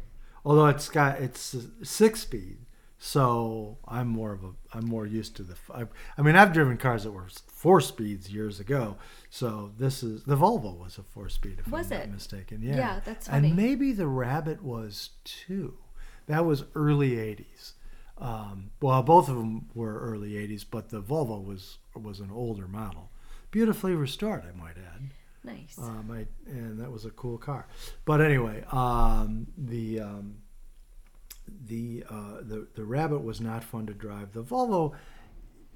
although 0.47 0.69
it's 0.69 0.89
got 0.89 1.21
it's 1.21 1.55
six 1.83 2.21
speed. 2.21 2.61
So 3.05 3.79
I'm 3.89 4.07
more 4.07 4.33
of 4.33 4.45
a 4.45 4.51
I'm 4.73 4.85
more 4.85 5.05
used 5.05 5.35
to 5.39 5.43
the. 5.43 5.57
I, 5.75 5.87
I 6.17 6.23
mean 6.23 6.37
I've 6.37 6.53
driven 6.53 6.77
cars 6.77 7.03
that 7.03 7.11
were 7.11 7.27
four 7.49 7.81
speeds 7.81 8.33
years 8.33 8.61
ago. 8.61 8.97
So 9.29 9.73
this 9.77 10.05
is 10.05 10.23
the 10.23 10.37
Volvo 10.37 10.79
was 10.79 10.99
a 10.99 11.03
four 11.03 11.29
speed 11.29 11.57
if 11.59 11.67
Was 11.67 11.91
I'm 11.91 11.99
not 11.99 12.11
mistaken. 12.11 12.63
Yeah. 12.63 12.77
Yeah, 12.77 13.01
that's 13.05 13.27
funny. 13.27 13.49
And 13.49 13.57
maybe 13.57 13.93
the 13.93 14.07
Rabbit 14.07 14.63
was 14.63 15.11
two. 15.25 15.79
That 16.29 16.45
was 16.45 16.63
early 16.77 17.17
'80s. 17.17 17.73
Um, 18.19 18.71
well, 18.81 19.03
both 19.03 19.29
of 19.29 19.35
them 19.35 19.69
were 19.75 19.99
early 19.99 20.35
'80s, 20.35 20.65
but 20.71 20.91
the 20.91 21.03
Volvo 21.03 21.45
was 21.45 21.79
was 21.97 22.21
an 22.21 22.31
older 22.31 22.69
model, 22.69 23.11
beautifully 23.51 23.97
restored, 23.97 24.45
I 24.45 24.57
might 24.57 24.77
add. 24.79 25.11
Nice. 25.43 25.77
Um, 25.77 26.09
I, 26.13 26.27
and 26.49 26.79
that 26.79 26.93
was 26.93 27.05
a 27.05 27.11
cool 27.11 27.37
car. 27.37 27.67
But 28.05 28.21
anyway, 28.21 28.63
um, 28.71 29.49
the 29.59 29.99
um, 29.99 30.37
the 31.67 32.05
uh, 32.09 32.37
the 32.43 32.67
the 32.75 32.85
Rabbit 32.85 33.23
was 33.23 33.41
not 33.41 33.65
fun 33.65 33.87
to 33.87 33.95
drive. 33.95 34.33
The 34.33 34.43
Volvo, 34.43 34.95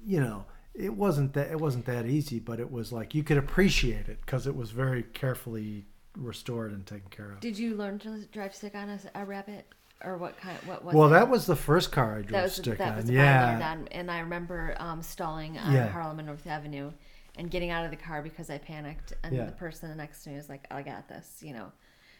you 0.05 0.19
know, 0.19 0.45
it 0.73 0.93
wasn't 0.93 1.33
that 1.33 1.51
it 1.51 1.59
wasn't 1.59 1.85
that 1.85 2.05
easy, 2.05 2.39
but 2.39 2.59
it 2.59 2.71
was 2.71 2.91
like 2.91 3.13
you 3.15 3.23
could 3.23 3.37
appreciate 3.37 4.07
it 4.07 4.19
because 4.25 4.47
it 4.47 4.55
was 4.55 4.71
very 4.71 5.03
carefully 5.03 5.85
restored 6.15 6.71
and 6.71 6.85
taken 6.85 7.09
care 7.09 7.31
of. 7.31 7.39
Did 7.39 7.57
you 7.57 7.75
learn 7.75 7.99
to 7.99 8.25
drive 8.31 8.55
stick 8.55 8.75
on 8.75 8.89
a, 8.89 8.99
a 9.15 9.25
rabbit? 9.25 9.65
Or 10.03 10.17
what 10.17 10.37
kind? 10.37 10.57
What 10.65 10.85
was 10.85 10.93
well, 10.93 11.07
it? 11.07 11.11
that 11.11 11.27
was 11.27 11.47
the 11.47 11.55
first 11.55 11.91
car 11.91 12.17
I 12.19 12.21
drove 12.21 12.31
that 12.31 12.43
was 12.43 12.53
stick 12.53 12.77
that 12.77 12.91
on. 12.91 12.95
was 12.97 13.05
car 13.05 13.13
I 13.13 13.57
yeah, 13.57 13.71
on, 13.71 13.87
and 13.91 14.11
I 14.11 14.19
remember 14.19 14.75
um, 14.77 15.01
stalling 15.01 15.57
on 15.57 15.73
Yeah. 15.73 15.87
Harlem 15.89 16.19
and 16.19 16.27
North 16.27 16.45
Avenue, 16.45 16.91
and 17.35 17.49
getting 17.49 17.71
out 17.71 17.83
of 17.83 17.89
the 17.89 17.97
car 17.97 18.21
because 18.21 18.51
I 18.51 18.59
panicked, 18.59 19.13
and 19.23 19.35
Yeah. 19.35 19.45
the 19.45 19.53
person 19.53 19.95
next 19.97 20.23
to 20.23 20.29
me 20.29 20.35
was 20.35 20.49
like, 20.49 20.67
"I 20.69 20.83
got 20.83 21.07
this," 21.09 21.39
you 21.41 21.51
know. 21.53 21.71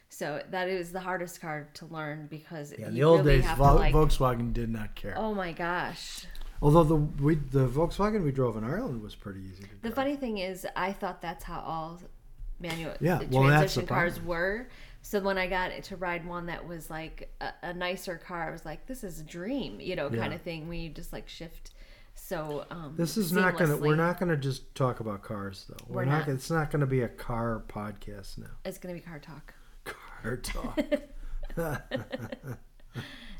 So 0.10 0.42
that 0.52 0.70
is 0.70 0.92
the 0.92 1.00
hardest 1.00 1.42
car 1.42 1.68
to 1.76 1.86
learn 1.88 2.28
because 2.28 2.74
yeah. 2.78 2.88
In 2.88 2.96
you 2.96 3.02
the 3.02 3.04
old 3.04 3.26
really 3.26 3.42
days, 3.42 3.52
Vol- 3.52 3.76
like. 3.76 3.94
Volkswagen 3.94 4.54
did 4.54 4.70
not 4.70 4.96
care. 4.96 5.14
Oh 5.18 5.34
my 5.34 5.52
gosh! 5.52 6.26
Although 6.62 6.84
the 6.86 6.96
we, 6.96 7.36
the 7.36 7.68
Volkswagen 7.68 8.24
we 8.24 8.32
drove 8.32 8.58
in 8.58 8.64
Ireland 8.64 9.02
was 9.02 9.16
pretty 9.16 9.42
easy 9.42 9.64
to 9.64 9.70
drive. 9.70 9.82
The 9.82 9.92
funny 9.92 10.16
thing 10.16 10.38
is, 10.38 10.66
I 10.76 10.92
thought 10.94 11.22
that's 11.22 11.44
how 11.44 11.60
all 11.60 12.02
manual 12.60 12.94
Yeah, 13.00 13.18
the 13.20 13.28
well, 13.28 13.44
transition 13.48 13.86
cars 13.86 14.22
were. 14.22 14.70
So 15.04 15.20
when 15.22 15.38
I 15.38 15.48
got 15.48 15.84
to 15.84 15.96
ride 15.98 16.26
one 16.26 16.48
that 16.48 16.68
was 16.68 16.90
like 16.90 17.34
a, 17.40 17.52
a 17.64 17.74
nicer 17.74 18.18
car, 18.18 18.48
I 18.48 18.52
was 18.52 18.66
like, 18.66 18.88
"This 18.88 19.04
is 19.04 19.20
a 19.20 19.24
dream," 19.24 19.80
you 19.80 19.96
know, 19.96 20.10
kind 20.10 20.32
Yeah. 20.32 20.36
of 20.36 20.42
thing. 20.42 20.72
You 20.74 20.90
just 20.90 21.14
like 21.14 21.30
shift. 21.30 21.72
So 22.16 22.66
um, 22.72 22.96
This 22.98 23.16
is 23.18 23.32
not 23.32 23.58
gonna. 23.58 23.78
We're 23.78 23.96
not 23.96 24.20
gonna 24.20 24.36
just 24.38 24.74
talk 24.74 25.00
about 25.00 25.22
cars, 25.22 25.66
though. 25.70 25.76
We're, 25.88 25.98
We're 25.98 26.06
not. 26.06 26.28
not. 26.28 26.30
It's 26.36 26.50
not 26.50 26.72
gonna 26.72 26.88
be 26.88 27.02
a 27.02 27.08
car 27.08 27.64
podcast 27.68 28.38
now. 28.40 28.48
It's 28.66 28.80
gonna 28.80 28.96
be 28.96 29.00
car 29.02 29.20
talk. 29.20 29.54
Talk. 30.44 30.80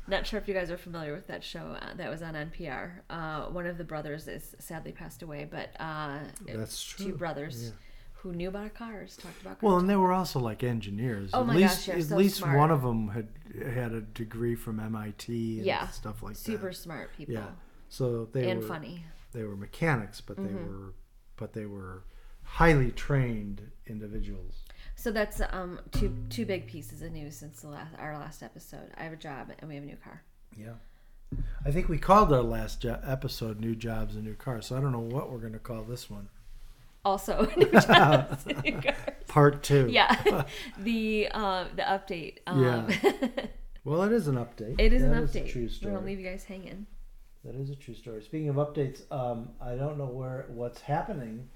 Not 0.06 0.26
sure 0.26 0.38
if 0.40 0.48
you 0.48 0.54
guys 0.54 0.70
are 0.70 0.78
familiar 0.78 1.12
with 1.12 1.26
that 1.26 1.44
show 1.44 1.76
uh, 1.82 1.94
that 1.96 2.08
was 2.08 2.22
on 2.22 2.32
NPR. 2.34 2.92
Uh, 3.10 3.42
one 3.46 3.66
of 3.66 3.76
the 3.76 3.84
brothers 3.84 4.26
is 4.26 4.54
sadly 4.58 4.92
passed 4.92 5.22
away, 5.22 5.46
but 5.50 5.68
uh, 5.78 6.20
That's 6.46 6.82
two 6.94 7.04
true, 7.10 7.16
brothers 7.16 7.64
yeah. 7.66 7.70
who 8.14 8.32
knew 8.32 8.48
about 8.48 8.72
cars 8.74 9.18
talked 9.18 9.40
about 9.42 9.60
cars. 9.60 9.62
well, 9.62 9.76
and 9.78 9.88
they 9.90 9.96
were 9.96 10.12
also 10.12 10.38
like 10.40 10.62
engineers. 10.64 11.30
Oh 11.34 11.40
at 11.40 11.46
my 11.48 11.54
least, 11.56 11.76
gosh, 11.78 11.86
they're 11.86 11.96
at 11.98 12.04
so 12.04 12.16
least 12.16 12.36
smart. 12.36 12.56
one 12.56 12.70
of 12.70 12.80
them 12.82 13.08
had 13.08 13.28
had 13.74 13.92
a 13.92 14.00
degree 14.00 14.54
from 14.54 14.80
MIT 14.80 15.58
and 15.58 15.66
yeah, 15.66 15.88
stuff 15.88 16.22
like 16.22 16.36
super 16.36 16.52
that. 16.52 16.58
Super 16.58 16.72
smart 16.72 17.10
people 17.16 17.34
Yeah. 17.34 17.46
So 17.90 18.28
they 18.32 18.48
and 18.50 18.60
were 18.60 18.66
funny. 18.66 19.04
they 19.32 19.42
were 19.42 19.56
mechanics, 19.56 20.22
but 20.22 20.36
they 20.38 20.44
Mm-hmm. 20.44 20.68
were 20.86 20.94
but 21.36 21.52
they 21.52 21.66
were 21.66 22.04
highly 22.44 22.92
trained 22.92 23.70
individuals. 23.86 24.64
So 25.00 25.12
that's 25.12 25.40
um 25.52 25.78
two 25.92 26.12
two 26.28 26.44
big 26.44 26.66
pieces 26.66 27.02
of 27.02 27.12
news 27.12 27.36
since 27.36 27.60
the 27.62 27.68
last 27.68 27.94
our 27.98 28.18
last 28.18 28.42
episode. 28.42 28.90
I 28.96 29.04
have 29.04 29.12
a 29.12 29.16
job 29.16 29.52
and 29.58 29.68
we 29.68 29.76
have 29.76 29.84
a 29.84 29.86
new 29.86 29.96
car. 29.96 30.22
Yeah. 30.56 30.72
I 31.64 31.70
think 31.70 31.88
we 31.88 31.98
called 31.98 32.32
our 32.32 32.42
last 32.42 32.80
jo- 32.82 32.98
episode 33.06 33.60
"New 33.60 33.76
Jobs 33.76 34.16
and 34.16 34.24
New 34.24 34.34
Cars," 34.34 34.66
so 34.66 34.76
I 34.76 34.80
don't 34.80 34.90
know 34.92 34.98
what 34.98 35.30
we're 35.30 35.38
going 35.38 35.52
to 35.52 35.58
call 35.60 35.82
this 35.82 36.08
one. 36.10 36.28
Also, 37.04 37.46
new 37.56 37.70
jobs, 37.80 38.44
new 38.46 38.72
cars. 38.82 38.96
Part 39.28 39.62
two. 39.62 39.86
Yeah, 39.88 40.44
the 40.78 41.28
uh, 41.30 41.66
the 41.76 41.82
update. 41.82 42.38
Um, 42.46 42.64
Yeah. 42.64 43.46
Well, 43.84 44.02
it 44.02 44.12
is 44.12 44.26
an 44.26 44.34
update. 44.36 44.76
it 44.80 44.92
is 44.92 45.02
an 45.02 45.12
That 45.12 45.24
update. 45.24 45.44
a 45.44 45.48
true 45.48 45.62
We're 45.62 45.68
story. 45.68 45.94
gonna 45.94 46.06
leave 46.06 46.18
you 46.18 46.26
guys 46.26 46.44
hanging. 46.44 46.86
That 47.44 47.54
is 47.54 47.70
a 47.70 47.76
true 47.76 47.94
story. 47.94 48.22
Speaking 48.22 48.48
of 48.48 48.56
updates, 48.56 49.02
um, 49.12 49.50
I 49.60 49.76
don't 49.76 49.96
know 49.96 50.06
where 50.06 50.46
what's 50.48 50.80
happening 50.80 51.48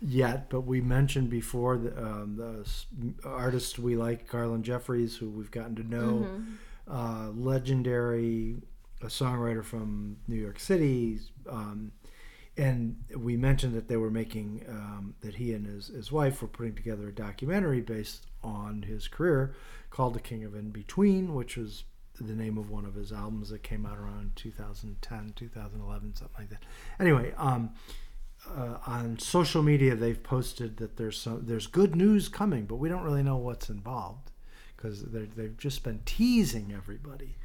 yet, 0.00 0.48
but 0.50 0.62
we 0.62 0.80
mentioned 0.80 1.30
before 1.30 1.78
the, 1.78 1.96
um, 2.02 2.36
the 2.36 3.28
artist 3.28 3.78
we 3.78 3.96
like, 3.96 4.28
Garland 4.28 4.64
Jeffreys, 4.64 5.16
who 5.16 5.30
we've 5.30 5.50
gotten 5.50 5.76
to 5.76 5.82
know, 5.84 6.26
Mm-hmm. 6.30 6.52
uh, 6.88 7.30
legendary 7.30 8.56
a 9.02 9.06
songwriter 9.06 9.62
from 9.64 10.16
New 10.28 10.36
York 10.36 10.58
City. 10.58 11.18
Um, 11.48 11.92
and 12.56 12.96
we 13.16 13.36
mentioned 13.36 13.74
that 13.74 13.88
they 13.88 13.96
were 13.96 14.10
making 14.10 14.64
um, 14.68 15.14
that 15.20 15.34
he 15.34 15.52
and 15.52 15.66
his, 15.66 15.88
his 15.88 16.12
wife 16.12 16.40
were 16.40 16.48
putting 16.48 16.74
together 16.74 17.08
a 17.08 17.12
documentary 17.14 17.80
based 17.80 18.26
on 18.42 18.82
his 18.82 19.08
career 19.08 19.54
called 19.90 20.14
the 20.14 20.20
king 20.20 20.44
of 20.44 20.54
in 20.54 20.70
between 20.70 21.34
which 21.34 21.56
was 21.56 21.84
the 22.20 22.32
name 22.34 22.56
of 22.56 22.70
one 22.70 22.84
of 22.84 22.94
his 22.94 23.10
albums 23.12 23.48
that 23.50 23.62
came 23.64 23.84
out 23.84 23.98
around 23.98 24.30
2010 24.36 25.32
2011 25.34 26.14
something 26.14 26.36
like 26.38 26.50
that 26.50 26.62
anyway 27.00 27.32
um, 27.38 27.70
uh, 28.56 28.78
on 28.86 29.18
social 29.18 29.62
media 29.62 29.94
they've 29.94 30.22
posted 30.22 30.76
that 30.76 30.96
there's 30.96 31.18
some 31.18 31.44
there's 31.46 31.66
good 31.66 31.96
news 31.96 32.28
coming 32.28 32.64
but 32.66 32.76
we 32.76 32.88
don't 32.88 33.02
really 33.02 33.22
know 33.22 33.36
what's 33.36 33.68
involved 33.70 34.30
because 34.84 35.02
they've 35.02 35.56
just 35.56 35.82
been 35.82 36.00
teasing 36.04 36.72
everybody. 36.76 37.36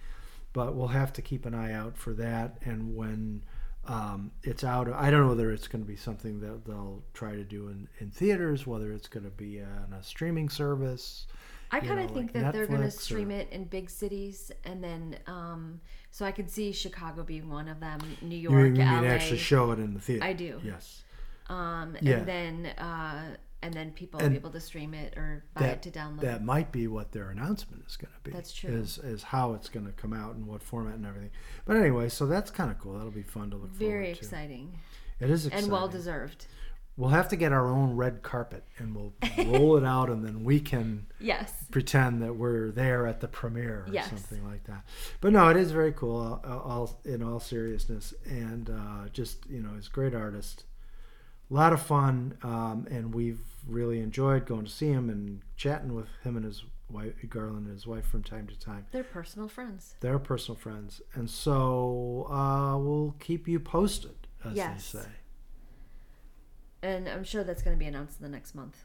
But 0.51 0.75
we'll 0.75 0.89
have 0.89 1.13
to 1.13 1.22
keep 1.22 1.46
an 1.46 1.53
eye 1.53 1.72
out 1.72 1.96
for 1.96 2.12
that 2.13 2.58
and 2.63 2.96
when 2.96 3.44
um, 3.88 4.32
it's 4.44 4.63
out 4.63 4.91
i 4.91 5.10
don't 5.10 5.22
know 5.22 5.29
whether 5.29 5.51
it's 5.51 5.68
going 5.68 5.82
to 5.84 5.88
be 5.88 5.96
something 5.96 6.41
that 6.41 6.65
they'll 6.65 7.01
try 7.13 7.32
to 7.32 7.44
do 7.44 7.70
in, 7.70 7.88
in 8.00 8.12
theaters 8.12 8.68
whether 8.68 8.91
it's 8.91 9.08
going 9.08 9.24
to 9.24 9.32
be 9.32 9.62
on 9.62 9.94
a 9.98 10.03
streaming 10.03 10.50
service 10.50 11.25
I 11.71 11.79
kind 11.79 11.99
of 11.99 12.07
think 12.11 12.33
like 12.35 12.43
that 12.43 12.53
they're 12.53 12.65
going 12.67 12.81
to 12.81 12.91
stream 12.91 13.29
or- 13.29 13.33
it 13.33 13.49
in 13.51 13.65
big 13.65 13.89
cities, 13.89 14.51
and 14.63 14.83
then 14.83 15.17
um, 15.27 15.81
so 16.11 16.25
I 16.25 16.31
could 16.31 16.49
see 16.49 16.71
Chicago 16.71 17.23
being 17.23 17.49
one 17.49 17.67
of 17.67 17.79
them, 17.79 17.99
New 18.21 18.35
you 18.35 18.49
York, 18.49 18.63
mean, 18.71 18.75
you 18.75 18.85
mean 18.85 19.03
LA. 19.03 19.09
actually 19.09 19.38
show 19.38 19.71
it 19.71 19.79
in 19.79 19.93
the 19.93 19.99
theater 19.99 20.23
I 20.23 20.33
do. 20.33 20.59
yes 20.63 21.03
um, 21.47 21.95
Yeah. 22.01 22.17
and 22.17 22.27
then 22.27 22.65
uh, 22.77 23.35
and 23.61 23.73
then 23.73 23.91
people 23.91 24.19
will 24.21 24.29
be 24.29 24.35
able 24.35 24.51
to 24.51 24.59
stream 24.61 24.93
it 24.93 25.15
or 25.17 25.43
buy 25.53 25.61
that, 25.63 25.85
it 25.85 25.91
to 25.91 25.99
download. 25.99 26.21
that 26.21 26.43
might 26.43 26.71
be 26.71 26.88
what 26.88 27.11
their 27.11 27.29
announcement 27.29 27.83
is 27.88 27.97
going 27.97 28.13
to 28.13 28.21
be 28.21 28.31
That's 28.31 28.53
true. 28.53 28.69
is, 28.71 28.97
is 28.99 29.21
how 29.21 29.53
it's 29.53 29.67
going 29.67 29.85
to 29.85 29.91
come 29.91 30.13
out 30.13 30.35
and 30.35 30.47
what 30.47 30.63
format 30.63 30.95
and 30.95 31.05
everything 31.05 31.31
but 31.65 31.75
anyway 31.75 32.07
so 32.09 32.25
that's 32.25 32.49
kind 32.51 32.71
of 32.71 32.79
cool 32.79 32.93
that'll 32.93 33.11
be 33.11 33.21
fun 33.21 33.49
to 33.51 33.57
look 33.57 33.71
Very 33.71 33.89
forward 33.89 33.99
to 34.01 34.05
Very 34.05 34.11
exciting 34.11 34.79
it 35.19 35.29
is 35.29 35.45
exciting 35.47 35.65
and 35.65 35.71
well 35.73 35.88
deserved. 35.89 36.45
We'll 37.00 37.10
have 37.10 37.29
to 37.29 37.36
get 37.38 37.51
our 37.53 37.65
own 37.68 37.96
red 37.96 38.22
carpet 38.22 38.63
and 38.77 38.94
we'll 38.96 39.13
roll 39.48 39.77
it 39.77 39.86
out 39.86 40.10
and 40.10 40.24
then 40.25 40.44
we 40.44 40.60
can 40.60 41.06
Yes. 41.20 41.53
pretend 41.72 42.22
that 42.22 42.36
we're 42.36 42.72
there 42.72 43.08
at 43.08 43.22
the 43.22 43.27
premiere 43.27 43.86
or 43.88 43.94
Yes. 43.94 44.10
something 44.10 44.46
like 44.46 44.65
that. 44.65 44.84
But 45.22 45.32
no, 45.34 45.48
it 45.50 45.56
is 45.58 45.72
very 45.72 45.94
cool. 45.94 46.18
All, 46.46 46.60
all 46.60 47.00
in 47.06 47.24
all 47.24 47.39
seriousness, 47.39 48.13
and 48.25 48.70
uh, 48.70 49.10
just 49.13 49.46
you 49.50 49.62
know, 49.62 49.74
he's 49.75 49.88
a 49.88 49.91
great 49.91 50.13
artist. 50.13 50.65
A 51.50 51.53
lot 51.53 51.74
of 51.74 51.82
fun, 51.82 52.38
um, 52.44 52.86
and 52.91 53.15
we've 53.15 53.39
really 53.68 54.00
enjoyed 54.01 54.46
going 54.46 54.65
to 54.65 54.72
see 54.72 54.89
him 54.89 55.10
and 55.10 55.41
chatting 55.58 55.96
with 55.96 56.06
him 56.24 56.36
and 56.36 56.46
his 56.46 56.63
wife, 56.91 57.13
Garland 57.29 57.65
and 57.65 57.74
his 57.74 57.88
wife, 57.88 58.06
from 58.06 58.22
time 58.24 58.46
to 58.48 58.60
time. 58.60 58.86
They're 58.91 59.03
personal 59.03 59.48
friends. 59.48 59.96
They're 60.00 60.20
personal 60.20 60.58
friends, 60.60 61.01
and 61.15 61.27
so 61.29 62.27
uh, 62.29 62.77
we'll 62.77 63.15
keep 63.20 63.48
you 63.48 63.60
posted, 63.60 64.27
as 64.46 64.53
Yes. 64.53 64.91
they 64.91 65.00
say. 65.00 65.06
And 66.81 67.07
I'm 67.09 67.24
sure 67.24 67.43
that's 67.43 67.62
going 67.62 67.75
to 67.75 67.79
be 67.79 67.86
announced 67.88 68.19
in 68.19 68.24
the 68.24 68.29
next 68.29 68.55
month. 68.55 68.83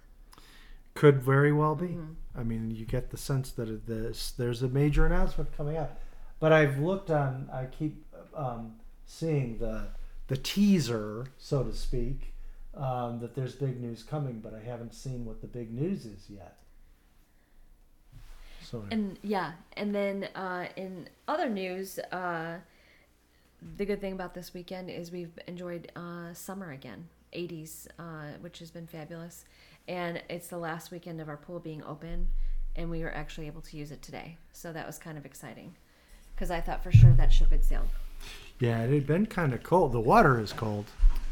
Could 0.94 1.22
very 1.22 1.52
well 1.52 1.74
be. 1.74 1.88
Mhm. 1.88 2.14
I 2.36 2.42
mean, 2.42 2.70
you 2.70 2.84
get 2.84 3.10
the 3.10 3.16
sense 3.16 3.50
that 3.52 3.86
this, 3.86 4.30
there's 4.32 4.62
a 4.62 4.68
major 4.68 5.06
announcement 5.06 5.56
coming 5.56 5.76
up. 5.76 6.00
But 6.40 6.52
I've 6.52 6.78
looked 6.78 7.10
on. 7.10 7.48
I 7.52 7.66
keep 7.66 8.04
um, 8.34 8.76
seeing 9.06 9.58
the 9.58 9.88
the 10.28 10.36
teaser, 10.36 11.26
so 11.38 11.62
to 11.62 11.72
speak, 11.74 12.32
um, 12.74 13.20
that 13.20 13.34
there's 13.34 13.54
big 13.54 13.80
news 13.80 14.02
coming. 14.02 14.40
But 14.40 14.54
I 14.54 14.60
haven't 14.60 14.94
seen 14.94 15.24
what 15.24 15.40
the 15.40 15.46
big 15.46 15.72
news 15.72 16.06
is 16.06 16.28
yet. 16.28 16.56
So 18.62 18.84
And 18.90 19.18
yeah, 19.22 19.52
and 19.76 19.94
then 19.94 20.24
uh, 20.34 20.66
in 20.76 21.08
other 21.28 21.48
news, 21.48 21.98
uh, 21.98 22.58
the 23.76 23.84
good 23.84 24.00
thing 24.00 24.12
about 24.12 24.34
this 24.34 24.54
weekend 24.54 24.90
is 24.90 25.10
we've 25.12 25.38
enjoyed 25.46 25.90
uh, 25.96 26.32
summer 26.34 26.70
again, 26.72 27.08
80s, 27.34 27.86
uh, 27.98 28.36
which 28.40 28.58
has 28.60 28.70
been 28.70 28.86
fabulous. 28.86 29.44
And 29.88 30.22
it's 30.30 30.48
the 30.48 30.58
last 30.58 30.90
weekend 30.90 31.20
of 31.20 31.28
our 31.28 31.36
pool 31.36 31.60
being 31.60 31.82
open, 31.84 32.28
and 32.76 32.90
we 32.90 33.02
were 33.02 33.14
actually 33.14 33.46
able 33.46 33.60
to 33.62 33.76
use 33.76 33.90
it 33.90 34.00
today. 34.02 34.38
So 34.52 34.72
that 34.72 34.86
was 34.86 34.98
kind 34.98 35.18
of 35.18 35.26
exciting 35.26 35.74
because 36.34 36.50
I 36.50 36.60
thought 36.60 36.82
for 36.82 36.90
sure 36.92 37.12
that 37.12 37.32
ship 37.32 37.50
had 37.50 37.64
sailed. 37.64 37.88
yeah, 38.58 38.82
it 38.82 38.92
had 38.92 39.06
been 39.06 39.26
kind 39.26 39.52
of 39.52 39.62
cold. 39.62 39.92
The 39.92 40.00
water 40.00 40.40
is 40.40 40.52
cold. 40.52 40.86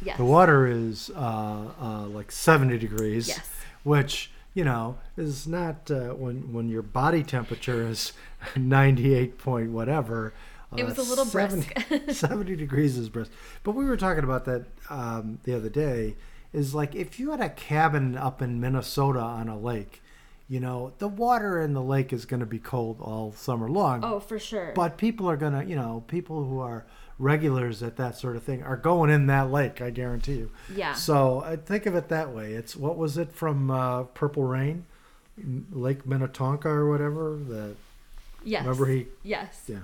Yes. 0.04 0.16
The 0.18 0.24
water 0.24 0.66
is 0.66 1.10
uh, 1.14 1.68
uh, 1.80 2.06
like 2.08 2.30
70 2.32 2.78
degrees. 2.78 3.28
Yes. 3.28 3.48
which 3.84 4.30
you 4.54 4.64
know 4.64 4.98
is 5.16 5.46
not 5.46 5.90
uh, 5.90 6.10
when 6.10 6.52
when 6.52 6.68
your 6.68 6.82
body 6.82 7.22
temperature 7.22 7.88
is 7.88 8.12
98 8.56 9.38
point 9.38 9.70
whatever 9.70 10.34
It 10.76 10.82
uh, 10.82 10.86
was 10.86 10.98
a 10.98 11.02
little 11.02 11.24
70, 11.24 11.68
brisk. 11.88 12.10
70 12.16 12.56
degrees 12.56 12.96
is 12.96 13.08
brisk 13.08 13.30
but 13.62 13.72
we 13.72 13.84
were 13.84 13.96
talking 13.96 14.24
about 14.24 14.44
that 14.46 14.64
um, 14.90 15.38
the 15.44 15.54
other 15.54 15.68
day 15.68 16.16
is 16.52 16.74
like 16.74 16.94
if 16.94 17.18
you 17.18 17.30
had 17.30 17.40
a 17.40 17.48
cabin 17.50 18.16
up 18.16 18.40
in 18.42 18.60
minnesota 18.60 19.20
on 19.20 19.48
a 19.48 19.58
lake 19.58 20.02
you 20.48 20.60
know 20.60 20.92
the 20.98 21.08
water 21.08 21.60
in 21.60 21.72
the 21.72 21.82
lake 21.82 22.12
is 22.12 22.24
going 22.26 22.40
to 22.40 22.46
be 22.46 22.58
cold 22.58 22.98
all 23.00 23.32
summer 23.32 23.68
long 23.68 24.02
Oh, 24.04 24.20
for 24.20 24.38
sure. 24.38 24.72
but 24.74 24.96
people 24.98 25.28
are 25.30 25.36
going 25.36 25.52
to 25.54 25.64
you 25.64 25.76
know 25.76 26.04
people 26.08 26.44
who 26.44 26.58
are 26.60 26.84
regulars 27.18 27.82
at 27.82 27.96
that 27.96 28.16
sort 28.16 28.36
of 28.36 28.42
thing 28.42 28.62
are 28.62 28.76
going 28.76 29.08
in 29.10 29.26
that 29.28 29.50
lake 29.50 29.80
i 29.80 29.90
guarantee 29.90 30.34
you 30.34 30.50
yeah. 30.74 30.92
so 30.94 31.40
I 31.46 31.56
think 31.56 31.86
of 31.86 31.94
it 31.94 32.08
that 32.08 32.34
way. 32.34 32.52
It's 32.54 32.74
what 32.74 32.96
was 32.96 33.16
it 33.18 33.32
from 33.32 33.70
uh, 33.70 34.04
Purple 34.04 34.42
Rain, 34.44 34.86
Lake 35.70 36.06
Minnetonka 36.06 36.68
or 36.68 36.88
whatever. 36.90 37.38
That 37.48 37.76
yes. 38.44 38.62
remember 38.64 38.86
he 38.86 39.06
Yes. 39.22 39.62
yeah 39.68 39.78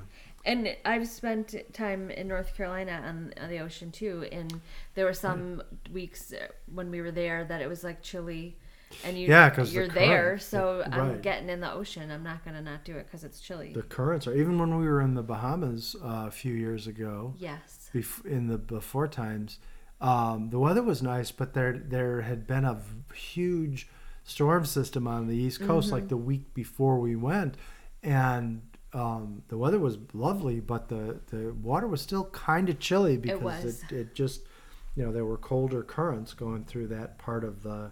And 0.49 0.75
I've 0.85 1.07
spent 1.07 1.55
time 1.75 2.11
in 2.11 2.27
North 2.27 2.55
Carolina 2.57 3.03
on, 3.07 3.35
on 3.41 3.49
the 3.51 3.59
ocean 3.61 3.91
too, 3.93 4.27
and 4.33 4.61
there 4.95 5.05
were 5.05 5.13
some 5.13 5.63
weeks 5.93 6.33
when 6.73 6.91
we 6.91 7.01
were 7.03 7.11
there 7.11 7.45
that 7.45 7.61
it 7.61 7.69
was 7.69 7.85
like 7.85 8.01
chilly, 8.03 8.57
and 9.05 9.19
you 9.19 9.29
Yeah, 9.29 9.51
'cause 9.51 9.69
the 9.71 9.75
you're 9.81 9.89
there, 9.89 10.29
current- 10.31 10.43
so 10.43 10.79
yeah, 10.81 11.01
I'm 11.03 11.21
getting 11.21 11.51
in 11.51 11.61
the 11.61 11.71
ocean. 11.71 12.11
I'm 12.11 12.23
not 12.23 12.45
gonna 12.47 12.63
not 12.63 12.83
do 12.85 12.97
it 12.97 13.05
because 13.07 13.25
it's 13.25 13.41
chilly. 13.41 13.75
the 13.75 13.83
currents 13.83 14.27
are 14.27 14.35
even 14.35 14.59
when 14.59 14.79
we 14.79 14.87
were 14.89 15.03
in 15.03 15.13
the 15.15 15.23
Bahamas 15.23 15.95
uh, 16.03 16.25
a 16.27 16.31
few 16.31 16.55
years 16.55 16.87
ago. 16.87 17.35
yes. 17.39 17.91
bef- 17.93 18.25
in 18.25 18.47
the 18.47 18.57
before 18.57 19.07
times, 19.07 19.59
um, 20.01 20.49
the 20.49 20.59
weather 20.59 20.83
was 20.83 21.03
nice, 21.03 21.31
but 21.31 21.53
there 21.53 21.75
there 21.77 22.23
had 22.23 22.47
been 22.47 22.65
a 22.65 22.81
huge 23.15 23.89
storm 24.25 24.65
system 24.65 25.07
on 25.07 25.27
the 25.27 25.37
east 25.37 25.61
coast 25.61 25.93
like 25.93 26.09
the 26.09 26.17
week 26.17 26.55
before 26.55 26.99
we 26.99 27.15
went, 27.17 27.55
and 28.03 28.63
um, 28.93 29.43
the 29.49 29.59
weather 29.59 29.79
was 29.79 29.99
lovely, 30.13 30.61
but 30.61 30.89
the 30.89 31.21
the 31.31 31.53
water 31.63 31.87
was 31.87 32.01
still 32.01 32.25
kind 32.27 32.69
of 32.69 32.79
chilly 32.79 33.17
because 33.17 33.65
was. 33.65 33.83
it, 33.85 33.93
it 33.93 34.15
just 34.15 34.43
you 34.97 35.05
know 35.05 35.13
there 35.13 35.25
were 35.25 35.37
colder 35.37 35.83
currents 35.83 36.33
going 36.33 36.65
through 36.65 36.89
that 36.89 37.19
part 37.19 37.45
of 37.45 37.63
the 37.63 37.91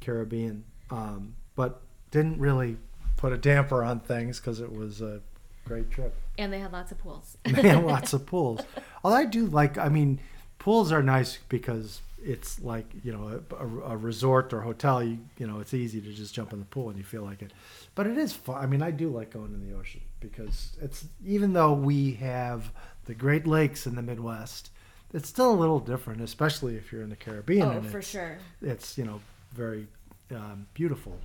Caribbean, 0.00 0.64
um, 0.90 1.34
but 1.54 1.82
didn't 2.10 2.38
really 2.38 2.76
put 3.16 3.32
a 3.32 3.38
damper 3.38 3.84
on 3.84 4.00
things 4.00 4.40
because 4.40 4.60
it 4.60 4.72
was 4.72 5.00
a 5.00 5.20
great 5.64 5.90
trip. 5.90 6.14
And 6.38 6.52
they 6.52 6.58
had 6.58 6.72
lots 6.72 6.90
of 6.90 6.98
pools. 6.98 7.36
Man, 7.46 7.84
lots 7.84 8.12
of 8.14 8.26
pools. 8.26 8.60
Although 9.04 9.16
I 9.16 9.24
do 9.26 9.46
like, 9.46 9.78
I 9.78 9.88
mean, 9.88 10.20
pools 10.58 10.90
are 10.90 11.02
nice 11.02 11.38
because 11.48 12.00
it's 12.22 12.60
like 12.60 12.86
you 13.02 13.12
know 13.12 13.42
a, 13.58 13.64
a, 13.92 13.96
resort 13.96 14.52
or 14.52 14.60
hotel. 14.60 15.02
You 15.02 15.18
you 15.38 15.46
know 15.46 15.60
it's 15.60 15.74
easy 15.74 16.00
to 16.00 16.12
just 16.12 16.34
jump 16.34 16.52
in 16.52 16.58
the 16.58 16.64
pool 16.64 16.88
and 16.88 16.98
you 16.98 17.04
feel 17.04 17.22
like 17.22 17.42
it. 17.42 17.52
But 17.94 18.06
it 18.06 18.18
is 18.18 18.32
fun. 18.32 18.62
I 18.62 18.66
mean, 18.66 18.82
I 18.82 18.90
do 18.90 19.08
like 19.08 19.30
going 19.30 19.54
in 19.54 19.68
the 19.68 19.76
ocean 19.76 20.00
because 20.20 20.76
it's 20.80 21.06
even 21.24 21.52
though 21.52 21.72
we 21.72 22.12
have 22.14 22.72
the 23.04 23.14
Great 23.14 23.46
Lakes 23.46 23.86
in 23.86 23.94
the 23.94 24.02
Midwest, 24.02 24.70
it's 25.12 25.28
still 25.28 25.52
a 25.52 25.54
little 25.56 25.80
different, 25.80 26.20
especially 26.20 26.76
if 26.76 26.92
you're 26.92 27.02
in 27.02 27.10
the 27.10 27.16
Caribbean. 27.16 27.62
oh, 27.68 27.82
for 27.82 28.02
sure. 28.02 28.38
It's 28.62 28.96
you 28.96 29.04
know 29.04 29.20
very 29.52 29.86
um, 30.30 30.66
beautiful. 30.74 31.18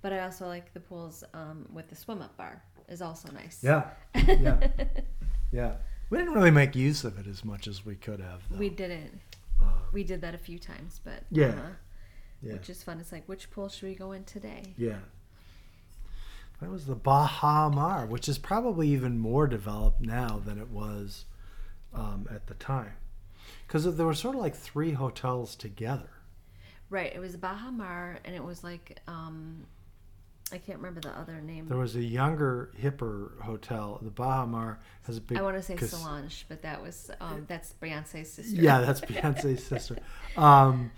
But 0.00 0.12
I 0.12 0.20
also 0.20 0.46
like 0.46 0.72
the 0.74 0.80
pools 0.80 1.22
um, 1.32 1.66
with 1.72 1.88
the 1.88 1.96
swim 1.96 2.22
up 2.22 2.36
bar 2.36 2.62
is 2.88 3.02
also 3.02 3.30
nice. 3.32 3.60
Yeah, 3.62 3.90
yeah, 4.14 4.68
yeah. 5.52 5.74
We 6.10 6.18
didn't 6.18 6.34
really 6.34 6.50
make 6.50 6.74
use 6.76 7.04
of 7.04 7.18
it 7.18 7.26
as 7.26 7.44
much 7.44 7.66
as 7.66 7.86
we 7.86 7.94
could 7.94 8.20
have. 8.20 8.42
Though. 8.50 8.58
We 8.58 8.68
didn't. 8.68 9.20
Um, 9.62 9.72
We 9.92 10.04
did 10.04 10.20
that 10.22 10.34
a 10.34 10.38
few 10.38 10.58
times, 10.58 11.00
but 11.04 11.24
Yeah. 11.30 11.46
uh, 11.48 11.68
yeah. 12.40 12.52
which 12.54 12.70
is 12.70 12.82
fun. 12.82 12.98
It's 13.00 13.12
like 13.12 13.28
which 13.28 13.50
pool 13.50 13.68
should 13.68 13.88
we 13.88 13.94
go 13.94 14.12
in 14.12 14.24
today? 14.24 14.74
Yeah. 14.76 14.98
That 16.60 16.70
was 16.70 16.86
the 16.86 16.94
Baha 16.94 17.70
Mar, 17.74 18.06
which 18.06 18.28
is 18.28 18.38
probably 18.38 18.88
even 18.88 19.18
more 19.18 19.46
developed 19.48 20.00
now 20.00 20.40
than 20.44 20.58
it 20.58 20.68
was 20.70 21.24
um, 21.92 22.28
at 22.30 22.46
the 22.46 22.54
time. 22.54 22.92
Because 23.66 23.96
there 23.96 24.06
were 24.06 24.14
sort 24.14 24.36
of 24.36 24.40
like 24.40 24.54
three 24.54 24.92
hotels 24.92 25.56
together. 25.56 26.10
Right. 26.88 27.12
It 27.14 27.18
was 27.18 27.36
Baha 27.36 27.72
Mar, 27.72 28.18
and 28.24 28.34
it 28.36 28.44
was 28.44 28.62
like 28.62 29.00
um, 29.08 29.66
I 30.52 30.58
can't 30.58 30.78
remember 30.78 31.00
the 31.00 31.16
other 31.18 31.40
name. 31.40 31.66
There 31.66 31.78
was 31.78 31.96
a 31.96 32.02
younger, 32.02 32.70
hipper 32.80 33.40
hotel. 33.40 33.98
The 34.02 34.10
Baha 34.10 34.46
Mar 34.46 34.80
has 35.06 35.16
a 35.16 35.20
big. 35.20 35.38
I 35.38 35.42
want 35.42 35.56
to 35.56 35.62
say 35.62 35.76
cas- 35.76 35.90
Solange, 35.90 36.44
but 36.48 36.62
that 36.62 36.82
was 36.82 37.10
um, 37.20 37.44
that's 37.48 37.74
Beyonce's 37.82 38.32
sister. 38.32 38.60
Yeah, 38.60 38.80
that's 38.80 39.00
Beyonce's 39.00 39.64
sister. 39.64 39.96
Um, 40.36 40.92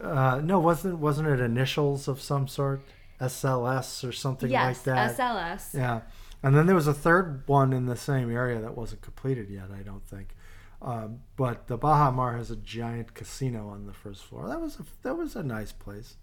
uh, 0.00 0.40
no, 0.42 0.58
wasn't 0.58 0.98
wasn't 0.98 1.28
it 1.28 1.40
initials 1.40 2.08
of 2.08 2.20
some 2.20 2.48
sort? 2.48 2.82
SLS 3.20 4.08
or 4.08 4.12
something 4.12 4.50
yes, 4.50 4.64
like 4.64 4.84
that. 4.84 5.16
SLS. 5.18 5.74
Yeah, 5.74 6.00
and 6.42 6.56
then 6.56 6.66
there 6.66 6.74
was 6.74 6.86
a 6.86 6.94
third 6.94 7.42
one 7.46 7.72
in 7.74 7.86
the 7.86 7.96
same 7.96 8.34
area 8.34 8.60
that 8.60 8.74
wasn't 8.74 9.02
completed 9.02 9.50
yet. 9.50 9.70
I 9.70 9.82
don't 9.82 10.04
think. 10.04 10.34
Um, 10.82 11.20
but 11.36 11.66
the 11.66 11.76
Baha 11.76 12.12
Mar 12.12 12.36
has 12.36 12.50
a 12.50 12.56
giant 12.56 13.12
casino 13.12 13.68
on 13.68 13.86
the 13.86 13.92
first 13.92 14.24
floor. 14.24 14.48
That 14.48 14.60
was 14.60 14.80
a, 14.80 14.84
that 15.02 15.16
was 15.16 15.36
a 15.36 15.42
nice 15.42 15.72
place. 15.72 16.16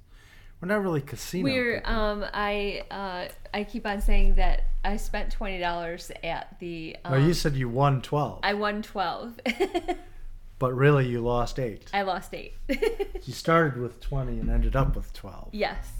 We're 0.61 0.67
not 0.69 0.81
really 0.81 1.01
casino. 1.01 1.43
We're 1.43 1.77
people. 1.81 1.93
um 1.93 2.25
I 2.33 2.83
uh 2.89 3.27
I 3.53 3.63
keep 3.63 3.85
on 3.85 4.01
saying 4.01 4.35
that 4.35 4.63
I 4.83 4.97
spent 4.97 5.31
twenty 5.31 5.59
dollars 5.59 6.11
at 6.23 6.57
the 6.59 6.95
um, 7.05 7.25
you 7.27 7.33
said 7.33 7.55
you 7.55 7.69
won 7.69 8.01
twelve, 8.01 8.39
I 8.43 8.53
won 8.53 8.81
twelve. 8.81 9.39
but 10.59 10.73
really 10.73 11.07
you 11.07 11.21
lost 11.21 11.59
eight. 11.59 11.89
I 11.93 12.01
lost 12.03 12.33
eight. 12.33 12.53
You 13.23 13.33
started 13.33 13.79
with 13.81 13.99
twenty 13.99 14.39
and 14.39 14.49
ended 14.49 14.75
up 14.75 14.95
with 14.95 15.11
twelve. 15.13 15.49
yes. 15.51 15.91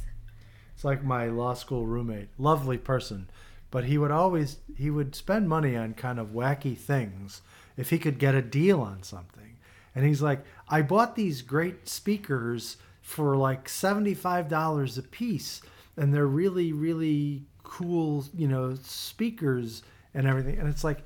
It's 0.74 0.84
like 0.86 1.04
my 1.04 1.26
law 1.26 1.56
school 1.56 1.86
roommate, 1.88 2.30
lovely 2.38 2.78
person, 2.78 3.30
but 3.72 3.86
he 3.86 3.98
would 3.98 4.12
always 4.12 4.58
he 4.78 4.90
would 4.90 5.16
spend 5.16 5.50
money 5.50 5.76
on 5.76 5.94
kind 5.96 6.20
of 6.20 6.28
wacky 6.28 6.78
things 6.78 7.42
if 7.76 7.90
he 7.90 7.98
could 8.00 8.18
get 8.20 8.36
a 8.36 8.42
deal 8.42 8.80
on 8.82 9.02
something. 9.04 9.58
And 9.96 10.06
he's 10.06 10.22
like, 10.22 10.44
I 10.70 10.84
bought 10.84 11.16
these 11.16 11.42
great 11.42 11.90
speakers 11.90 12.78
for 13.08 13.38
like 13.38 13.70
$75 13.70 14.98
a 14.98 15.02
piece 15.02 15.62
and 15.96 16.14
they're 16.14 16.28
really 16.28 16.74
really 16.74 17.42
cool, 17.64 18.26
you 18.36 18.50
know, 18.50 18.76
speakers 18.84 19.82
and 20.14 20.28
everything. 20.28 20.60
And 20.60 20.68
it's 20.68 20.84
like 20.84 21.00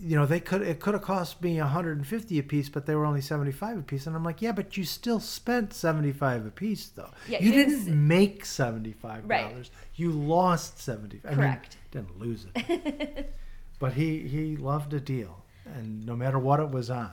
you 0.00 0.16
know, 0.16 0.26
they 0.26 0.40
could 0.40 0.62
it 0.62 0.80
could 0.80 0.94
have 0.94 1.04
cost 1.04 1.40
me 1.40 1.60
150 1.60 2.38
a 2.40 2.42
piece, 2.42 2.68
but 2.68 2.86
they 2.86 2.96
were 2.96 3.06
only 3.06 3.20
75 3.20 3.78
a 3.78 3.82
piece. 3.82 4.08
And 4.08 4.16
I'm 4.16 4.24
like, 4.24 4.42
yeah, 4.42 4.50
but 4.50 4.76
you 4.76 4.82
still 4.82 5.20
spent 5.20 5.72
75 5.72 6.44
a 6.44 6.50
piece 6.50 6.88
though. 6.88 7.10
Yeah, 7.28 7.40
you 7.40 7.52
didn't 7.52 7.86
make 7.86 8.44
75 8.44 9.28
dollars. 9.28 9.54
Right. 9.54 9.70
You 9.94 10.10
lost 10.10 10.80
75. 10.80 11.36
Correct. 11.36 11.76
I 11.94 11.98
mean, 11.98 12.06
didn't 12.06 12.20
lose 12.20 12.46
it. 12.52 13.32
but 13.78 13.92
he 13.92 14.26
he 14.26 14.56
loved 14.56 14.92
a 14.92 15.00
deal, 15.00 15.44
and 15.72 16.04
no 16.04 16.16
matter 16.16 16.40
what 16.40 16.58
it 16.58 16.70
was 16.70 16.90
on. 16.90 17.12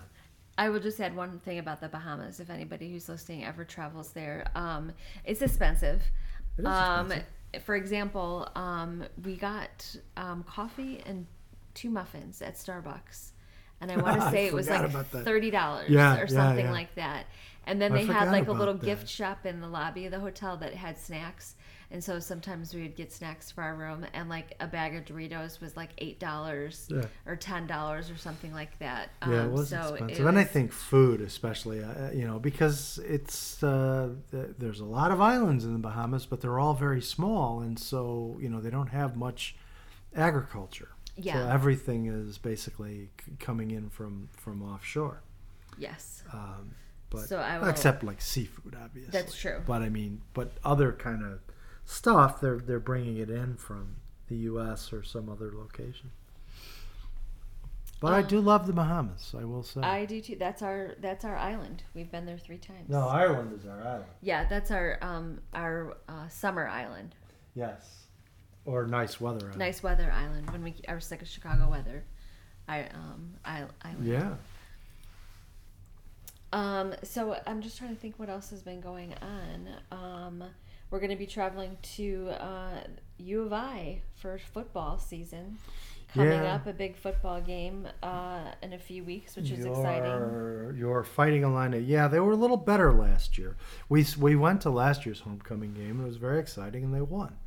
I 0.58 0.70
will 0.70 0.80
just 0.80 1.00
add 1.00 1.16
one 1.16 1.39
thing 1.39 1.60
about 1.60 1.82
the 1.82 1.89
Bahamas. 1.89 2.39
If 2.39 2.50
anybody 2.50 2.92
who's 2.92 3.10
listening 3.10 3.44
ever 3.44 3.66
travels 3.66 4.12
there, 4.12 4.46
um, 4.56 4.92
it's 5.26 5.42
expensive. 5.42 6.02
It 6.58 6.66
um, 6.66 7.08
expensive. 7.12 7.63
for 7.63 7.76
example, 7.76 8.48
um, 8.56 9.04
we 9.24 9.36
got 9.36 9.96
um, 10.16 10.44
coffee 10.44 11.02
and 11.06 11.26
two 11.74 11.89
muffins 11.89 12.42
at 12.42 12.56
Starbucks, 12.56 13.32
and 13.82 13.92
I 13.92 13.98
want 13.98 14.22
to 14.22 14.30
say 14.32 14.46
it 14.46 14.54
was 14.54 14.70
like 14.70 14.92
thirty 15.08 15.50
dollars 15.50 15.89
Yeah, 15.89 16.20
or 16.20 16.28
something 16.28 16.66
yeah. 16.66 16.72
like 16.72 16.94
that. 16.96 17.26
And 17.66 17.82
then 17.82 17.94
I 17.94 17.98
they 17.98 18.06
had 18.06 18.30
like 18.32 18.48
a 18.48 18.52
little 18.52 18.76
that. 18.76 18.86
gift 18.86 19.08
shop 19.08 19.46
in 19.46 19.62
the 19.62 19.68
lobby 19.68 20.06
of 20.06 20.12
the 20.12 20.20
hotel 20.20 20.58
that 20.58 20.74
had 20.76 20.98
snacks. 21.00 21.56
And 21.93 22.03
so 22.03 22.19
sometimes 22.19 22.73
we 22.73 22.82
would 22.82 22.95
get 22.97 23.13
snacks 23.13 23.49
for 23.51 23.62
our 23.63 23.75
room, 23.75 24.06
and 24.13 24.27
like 24.27 24.56
a 24.60 24.67
bag 24.67 24.95
of 24.95 25.06
Doritos 25.06 25.62
was 25.62 25.77
like 25.77 25.91
eight 25.99 26.19
dollars 26.19 26.88
Yeah. 26.89 27.06
or 27.25 27.36
ten 27.38 27.67
dollars 27.67 28.10
or 28.10 28.17
something 28.17 28.51
like 28.51 28.77
that. 28.79 29.12
Yeah, 29.21 29.43
it 29.43 29.45
Um, 29.45 29.51
was 29.53 29.69
so 29.69 29.93
expensive, 29.93 30.25
it 30.25 30.27
and 30.27 30.38
I 30.39 30.43
think 30.43 30.71
food, 30.73 31.21
especially, 31.21 31.82
uh, 31.84 32.12
you 32.12 32.25
know, 32.27 32.39
because 32.39 32.97
it's 33.06 33.63
uh, 33.63 34.10
th- 34.32 34.56
there's 34.58 34.79
a 34.82 34.86
lot 34.86 35.12
of 35.12 35.21
islands 35.21 35.63
in 35.63 35.71
the 35.73 35.79
Bahamas, 35.79 36.25
but 36.25 36.41
they're 36.41 36.60
all 36.60 36.73
very 36.73 37.01
small, 37.01 37.62
and 37.62 37.79
so 37.79 38.38
you 38.41 38.49
know 38.49 38.60
they 38.60 38.71
don't 38.71 38.88
have 38.89 39.15
much 39.15 39.56
agriculture. 40.15 40.89
So 41.15 41.21
Yeah. 41.21 41.53
everything 41.53 42.08
is 42.08 42.38
basically 42.39 43.12
c- 43.23 43.34
coming 43.39 43.71
in 43.71 43.89
from 43.89 44.29
from 44.36 44.62
offshore. 44.63 45.21
yes, 45.77 46.23
Um, 46.34 46.75
but 47.10 47.27
So 47.29 47.38
I 47.39 47.60
will- 47.60 47.67
except 47.67 48.03
like 48.03 48.21
seafood, 48.21 48.75
obviously. 48.75 49.12
That's 49.12 49.36
true. 49.36 49.62
But 49.65 49.82
I 49.84 49.89
mean, 49.89 50.21
but 50.34 50.51
other 50.63 50.91
kind 50.93 51.23
of 51.23 51.39
stuff, 51.86 52.41
they're 52.41 52.60
they're 52.60 52.80
bringing 52.80 53.17
it 53.17 53.30
in 53.30 53.56
from 53.58 53.98
the 54.28 54.36
U.S. 54.36 54.93
or 54.93 55.04
some 55.04 55.30
other 55.30 55.52
location. 55.54 56.12
But 58.04 58.12
I 58.12 58.22
do 58.22 58.41
love 58.41 58.67
the 58.67 58.74
Bahamas. 58.74 59.34
I 59.39 59.46
will 59.46 59.63
say. 59.63 59.80
I 59.80 60.04
do 60.04 60.19
too. 60.19 60.36
That's 60.38 60.62
our 60.62 60.96
that's 61.00 61.24
our 61.24 61.38
island. 61.38 61.84
We've 61.93 62.12
been 62.12 62.26
there 62.26 62.38
three 62.38 62.58
times. 62.58 62.89
no, 62.89 63.08
Ireland 63.08 63.58
is 63.58 63.65
our 63.65 63.80
island. 63.80 64.06
Yeah, 64.22 64.46
that's 64.50 64.72
our 64.72 64.98
um 65.02 65.39
our 65.54 65.96
uh, 66.10 66.28
summer 66.28 66.67
island. 66.67 67.15
Yes. 67.56 68.08
Or 68.65 68.86
nice 68.88 69.22
weather. 69.22 69.46
Island. 69.46 69.58
Nice 69.58 69.84
weather 69.84 70.12
island 70.12 70.50
when 70.50 70.63
we 70.63 70.76
are 70.89 71.00
sick 71.00 71.22
of 71.22 71.30
Chicago 71.30 71.69
weather. 71.69 72.04
I 72.67 72.82
um 72.93 73.36
I 73.46 73.63
island. 73.84 74.06
Yeah. 74.06 74.34
Um, 76.52 76.93
so 77.04 77.36
I'm 77.48 77.62
just 77.62 77.78
trying 77.78 77.96
to 77.96 78.00
think 78.00 78.19
what 78.19 78.30
else 78.30 78.52
has 78.52 78.62
been 78.62 78.80
going 78.80 79.13
on. 79.22 79.69
Um, 79.91 80.43
we're 80.93 80.99
going 80.99 81.10
to 81.10 81.15
be 81.15 81.25
traveling 81.25 81.75
to 81.82 82.29
uh, 82.39 82.82
U 83.17 83.41
of 83.41 83.51
I 83.51 84.03
for 84.15 84.38
football 84.38 84.99
season. 84.99 85.58
Coming 86.13 86.34
Yeah. 86.34 86.53
up, 86.53 86.67
a 86.67 86.73
big 86.73 86.95
football 86.95 87.41
game 87.41 87.88
uh, 88.03 88.51
in 88.62 88.73
a 88.73 88.77
few 88.77 89.03
weeks, 89.03 89.36
which 89.36 89.49
is 89.49 89.65
exciting. 89.65 90.03
You're, 90.06 90.75
you're 90.77 91.03
fighting 91.03 91.41
Illini. 91.41 91.79
Yeah, 91.79 92.08
they 92.08 92.19
were 92.19 92.34
a 92.34 92.36
little 92.36 92.58
better 92.58 92.93
last 92.93 93.39
year. 93.39 93.58
We 93.89 94.06
we 94.19 94.36
went 94.36 94.62
to 94.62 94.69
last 94.69 95.03
year's 95.08 95.21
homecoming 95.21 95.73
game. 95.73 95.99
It 95.99 96.06
was 96.06 96.17
very 96.17 96.39
exciting, 96.39 96.84
and 96.84 96.93
they 96.93 97.01
won. 97.01 97.38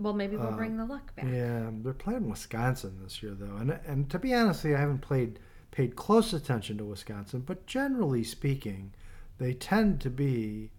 Well, 0.00 0.14
maybe 0.14 0.38
we'll 0.38 0.54
Uh, 0.54 0.56
bring 0.56 0.78
the 0.78 0.86
luck 0.86 1.14
back. 1.14 1.26
Yeah, 1.26 1.68
they're 1.70 1.92
playing 1.92 2.30
Wisconsin 2.30 2.98
this 3.02 3.22
year, 3.22 3.34
though, 3.34 3.56
and 3.56 3.78
and 3.86 4.08
to 4.08 4.18
be 4.18 4.32
honest, 4.32 4.64
I 4.64 4.68
haven't 4.70 5.02
played 5.02 5.38
paid 5.70 5.94
close 5.94 6.32
attention 6.32 6.78
to 6.78 6.84
Wisconsin, 6.86 7.42
but 7.44 7.66
generally 7.66 8.24
speaking, 8.24 8.94
they 9.36 9.52
tend 9.52 10.00
to 10.00 10.08
be 10.08 10.70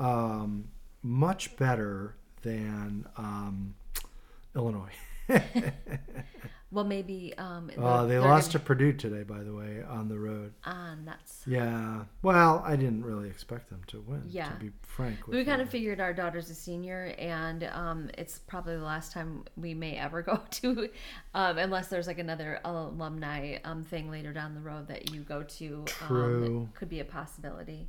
um, 0.00 0.70
much 1.06 1.56
better 1.56 2.16
than 2.42 3.06
um, 3.16 3.74
Illinois. 4.54 4.92
Well, 6.72 6.84
maybe. 6.84 7.32
Um, 7.38 7.70
uh, 7.78 8.06
they 8.06 8.18
lost 8.18 8.52
to 8.52 8.58
Purdue 8.58 8.92
today, 8.92 9.22
by 9.22 9.38
the 9.38 9.54
way, 9.54 9.82
on 9.88 10.08
the 10.08 10.18
road. 10.18 10.52
Ah, 10.64 10.94
nuts. 11.04 11.44
Yeah, 11.46 12.04
well, 12.22 12.62
I 12.66 12.74
didn't 12.74 13.04
really 13.04 13.28
expect 13.28 13.70
them 13.70 13.82
to 13.86 14.00
win. 14.00 14.24
Yeah. 14.28 14.50
to 14.50 14.56
be 14.56 14.72
frank. 14.82 15.26
With 15.26 15.36
We 15.36 15.44
kind 15.44 15.62
of 15.62 15.70
figured 15.70 16.00
our 16.00 16.12
daughter's 16.12 16.50
a 16.50 16.54
senior, 16.54 17.14
and 17.18 17.64
um, 17.72 18.10
it's 18.18 18.40
probably 18.40 18.76
the 18.76 18.82
last 18.82 19.12
time 19.12 19.44
we 19.56 19.74
may 19.74 19.96
ever 19.96 20.22
go 20.30 20.40
to, 20.50 20.90
um, 21.34 21.56
unless 21.56 21.86
there's 21.86 22.08
like 22.08 22.18
another 22.18 22.60
alumni 22.64 23.58
um, 23.64 23.84
thing 23.84 24.10
later 24.10 24.32
down 24.32 24.54
the 24.54 24.60
road 24.60 24.88
that 24.88 25.14
you 25.14 25.20
go 25.20 25.44
to. 25.44 25.84
True. 25.86 26.46
Um, 26.46 26.70
could 26.74 26.88
be 26.88 26.98
a 26.98 27.04
possibility. 27.04 27.88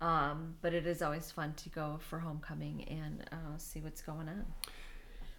Um, 0.00 0.56
but 0.60 0.74
it 0.74 0.86
is 0.86 1.00
always 1.00 1.30
fun 1.30 1.54
to 1.54 1.68
go 1.70 1.98
for 2.08 2.18
homecoming 2.18 2.84
and 2.84 3.24
uh, 3.32 3.56
see 3.56 3.80
what's 3.80 4.02
going 4.02 4.28
on. 4.28 4.44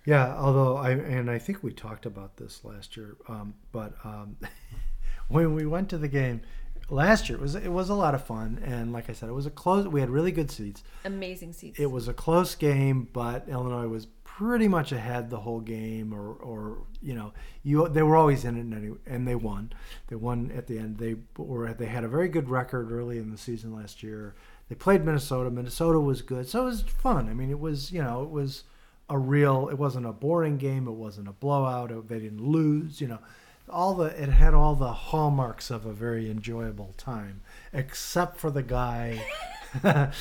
Yeah, 0.05 0.35
although 0.37 0.77
I 0.77 0.91
and 0.91 1.29
I 1.29 1.37
think 1.37 1.63
we 1.63 1.73
talked 1.73 2.05
about 2.05 2.37
this 2.37 2.63
last 2.63 2.95
year, 2.95 3.17
um, 3.27 3.53
but 3.71 3.93
um, 4.03 4.37
when 5.27 5.53
we 5.53 5.65
went 5.65 5.89
to 5.89 5.97
the 5.97 6.07
game 6.07 6.41
last 6.89 7.29
year, 7.29 7.37
it 7.37 7.41
was 7.41 7.55
it 7.55 7.71
was 7.71 7.89
a 7.89 7.95
lot 7.95 8.15
of 8.15 8.23
fun, 8.23 8.59
and 8.63 8.93
like 8.93 9.09
I 9.09 9.13
said, 9.13 9.29
it 9.29 9.33
was 9.33 9.45
a 9.45 9.51
close. 9.51 9.87
We 9.87 9.99
had 9.99 10.09
really 10.09 10.31
good 10.31 10.51
seats. 10.51 10.83
Amazing 11.05 11.53
seats. 11.53 11.79
It 11.79 11.91
was 11.91 12.07
a 12.07 12.13
close 12.13 12.55
game, 12.55 13.07
but 13.13 13.47
Illinois 13.49 13.87
was 13.87 14.07
pretty 14.23 14.67
much 14.67 14.91
ahead 14.91 15.29
the 15.29 15.39
whole 15.39 15.59
game, 15.59 16.13
or 16.13 16.33
or 16.33 16.79
you 17.01 17.13
know, 17.13 17.33
you 17.63 17.87
they 17.89 18.03
were 18.03 18.15
always 18.15 18.45
in 18.45 18.57
it, 18.57 18.75
anyway, 18.75 18.97
and 19.05 19.27
they 19.27 19.35
won. 19.35 19.73
They 20.07 20.15
won 20.15 20.51
at 20.55 20.67
the 20.67 20.77
end. 20.77 20.97
They 20.97 21.15
were 21.37 21.73
they 21.73 21.87
had 21.87 22.03
a 22.03 22.07
very 22.07 22.29
good 22.29 22.49
record 22.49 22.91
early 22.91 23.17
in 23.17 23.31
the 23.31 23.37
season 23.37 23.73
last 23.73 24.03
year. 24.03 24.35
They 24.69 24.75
played 24.75 25.05
Minnesota. 25.05 25.49
Minnesota 25.49 25.99
was 25.99 26.21
good, 26.21 26.47
so 26.47 26.63
it 26.63 26.65
was 26.65 26.81
fun. 26.81 27.29
I 27.29 27.33
mean, 27.33 27.49
it 27.49 27.59
was 27.59 27.91
you 27.91 28.01
know 28.01 28.23
it 28.23 28.29
was 28.29 28.63
a 29.09 29.17
real. 29.17 29.69
It 29.69 29.77
wasn't 29.77 30.05
a 30.05 30.11
boring 30.11 30.57
game. 30.57 30.87
It 30.87 30.91
wasn't 30.91 31.27
a 31.27 31.33
blowout. 31.33 31.91
It, 31.91 32.07
they 32.07 32.19
didn't 32.19 32.45
lose. 32.45 33.01
You 33.01 33.07
know, 33.07 33.19
all 33.69 33.93
the 33.95 34.05
it 34.21 34.29
had 34.29 34.53
all 34.53 34.75
the 34.75 34.93
hallmarks 34.93 35.69
of 35.69 35.85
a 35.85 35.93
very 35.93 36.29
enjoyable 36.29 36.93
time, 36.97 37.41
except 37.73 38.37
for 38.37 38.49
the 38.51 38.63
guy. 38.63 39.25
I 39.83 40.11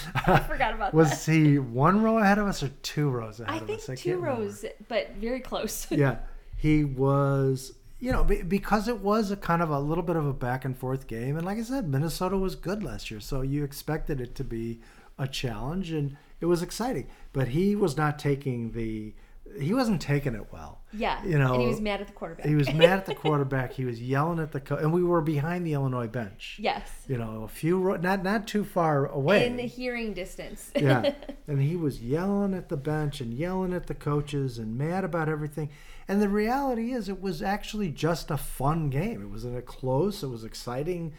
forgot 0.46 0.74
about 0.74 0.92
Was 0.92 1.24
that. 1.24 1.32
he 1.32 1.58
one 1.58 2.02
row 2.02 2.18
ahead 2.18 2.38
of 2.38 2.46
us 2.46 2.62
or 2.62 2.68
two 2.82 3.08
rows 3.08 3.40
ahead 3.40 3.54
I 3.54 3.58
of 3.58 3.66
think 3.66 3.78
us? 3.78 3.88
I 3.88 3.94
two 3.94 4.10
can't 4.10 4.20
remember. 4.22 4.42
rows, 4.42 4.64
but 4.88 5.12
very 5.16 5.40
close. 5.40 5.86
yeah, 5.90 6.16
he 6.56 6.84
was. 6.84 7.72
You 7.98 8.12
know, 8.12 8.24
because 8.24 8.88
it 8.88 8.98
was 9.00 9.30
a 9.30 9.36
kind 9.38 9.62
of 9.62 9.70
a 9.70 9.80
little 9.80 10.04
bit 10.04 10.16
of 10.16 10.26
a 10.26 10.32
back 10.34 10.66
and 10.66 10.76
forth 10.76 11.06
game, 11.06 11.36
and 11.36 11.46
like 11.46 11.56
I 11.56 11.62
said, 11.62 11.88
Minnesota 11.88 12.36
was 12.36 12.54
good 12.54 12.82
last 12.82 13.10
year, 13.10 13.20
so 13.20 13.40
you 13.40 13.64
expected 13.64 14.20
it 14.20 14.34
to 14.34 14.44
be 14.44 14.80
a 15.18 15.26
challenge, 15.26 15.92
and 15.92 16.14
it 16.40 16.44
was 16.46 16.60
exciting. 16.60 17.06
But 17.32 17.48
he 17.48 17.74
was 17.74 17.96
not 17.96 18.18
taking 18.18 18.72
the. 18.72 19.14
He 19.58 19.72
wasn't 19.72 20.02
taking 20.02 20.34
it 20.34 20.52
well. 20.52 20.82
Yeah. 20.96 21.24
You 21.24 21.38
know, 21.38 21.54
and 21.54 21.62
he 21.62 21.68
was 21.68 21.80
mad 21.80 22.00
at 22.00 22.06
the 22.06 22.12
quarterback. 22.12 22.46
He 22.46 22.54
was 22.54 22.72
mad 22.72 22.98
at 22.98 23.06
the 23.06 23.14
quarterback. 23.24 23.72
He 23.72 23.84
was 23.84 24.00
yelling 24.02 24.38
at 24.38 24.52
the 24.52 24.60
co- 24.60 24.76
and 24.76 24.92
we 24.92 25.02
were 25.02 25.20
behind 25.20 25.66
the 25.66 25.72
Illinois 25.74 26.06
bench. 26.08 26.58
yes. 26.60 26.88
You 27.08 27.18
know, 27.18 27.42
a 27.44 27.48
few 27.48 27.78
ro- 27.78 27.96
not 27.96 28.22
not 28.22 28.46
too 28.46 28.64
far 28.64 29.06
away. 29.06 29.46
In 29.46 29.56
the 29.56 29.62
hearing 29.66 30.12
distance. 30.14 30.70
yeah. 30.76 31.12
And 31.48 31.62
he 31.62 31.76
was 31.76 32.02
yelling 32.02 32.54
at 32.54 32.68
the 32.68 32.76
bench 32.76 33.20
and 33.20 33.32
yelling 33.32 33.72
at 33.72 33.86
the 33.86 33.94
coaches 33.94 34.58
and 34.58 34.76
mad 34.76 35.04
about 35.04 35.28
everything. 35.28 35.70
And 36.08 36.20
the 36.20 36.28
reality 36.28 36.92
is, 36.92 37.08
it 37.08 37.20
was 37.20 37.40
actually 37.40 37.90
just 37.90 38.32
a 38.32 38.36
fun 38.36 38.90
game. 38.90 39.22
It 39.22 39.30
was 39.30 39.44
in 39.44 39.54
a 39.56 39.62
close. 39.62 40.24
It 40.24 40.28
was 40.28 40.42
exciting. 40.42 41.12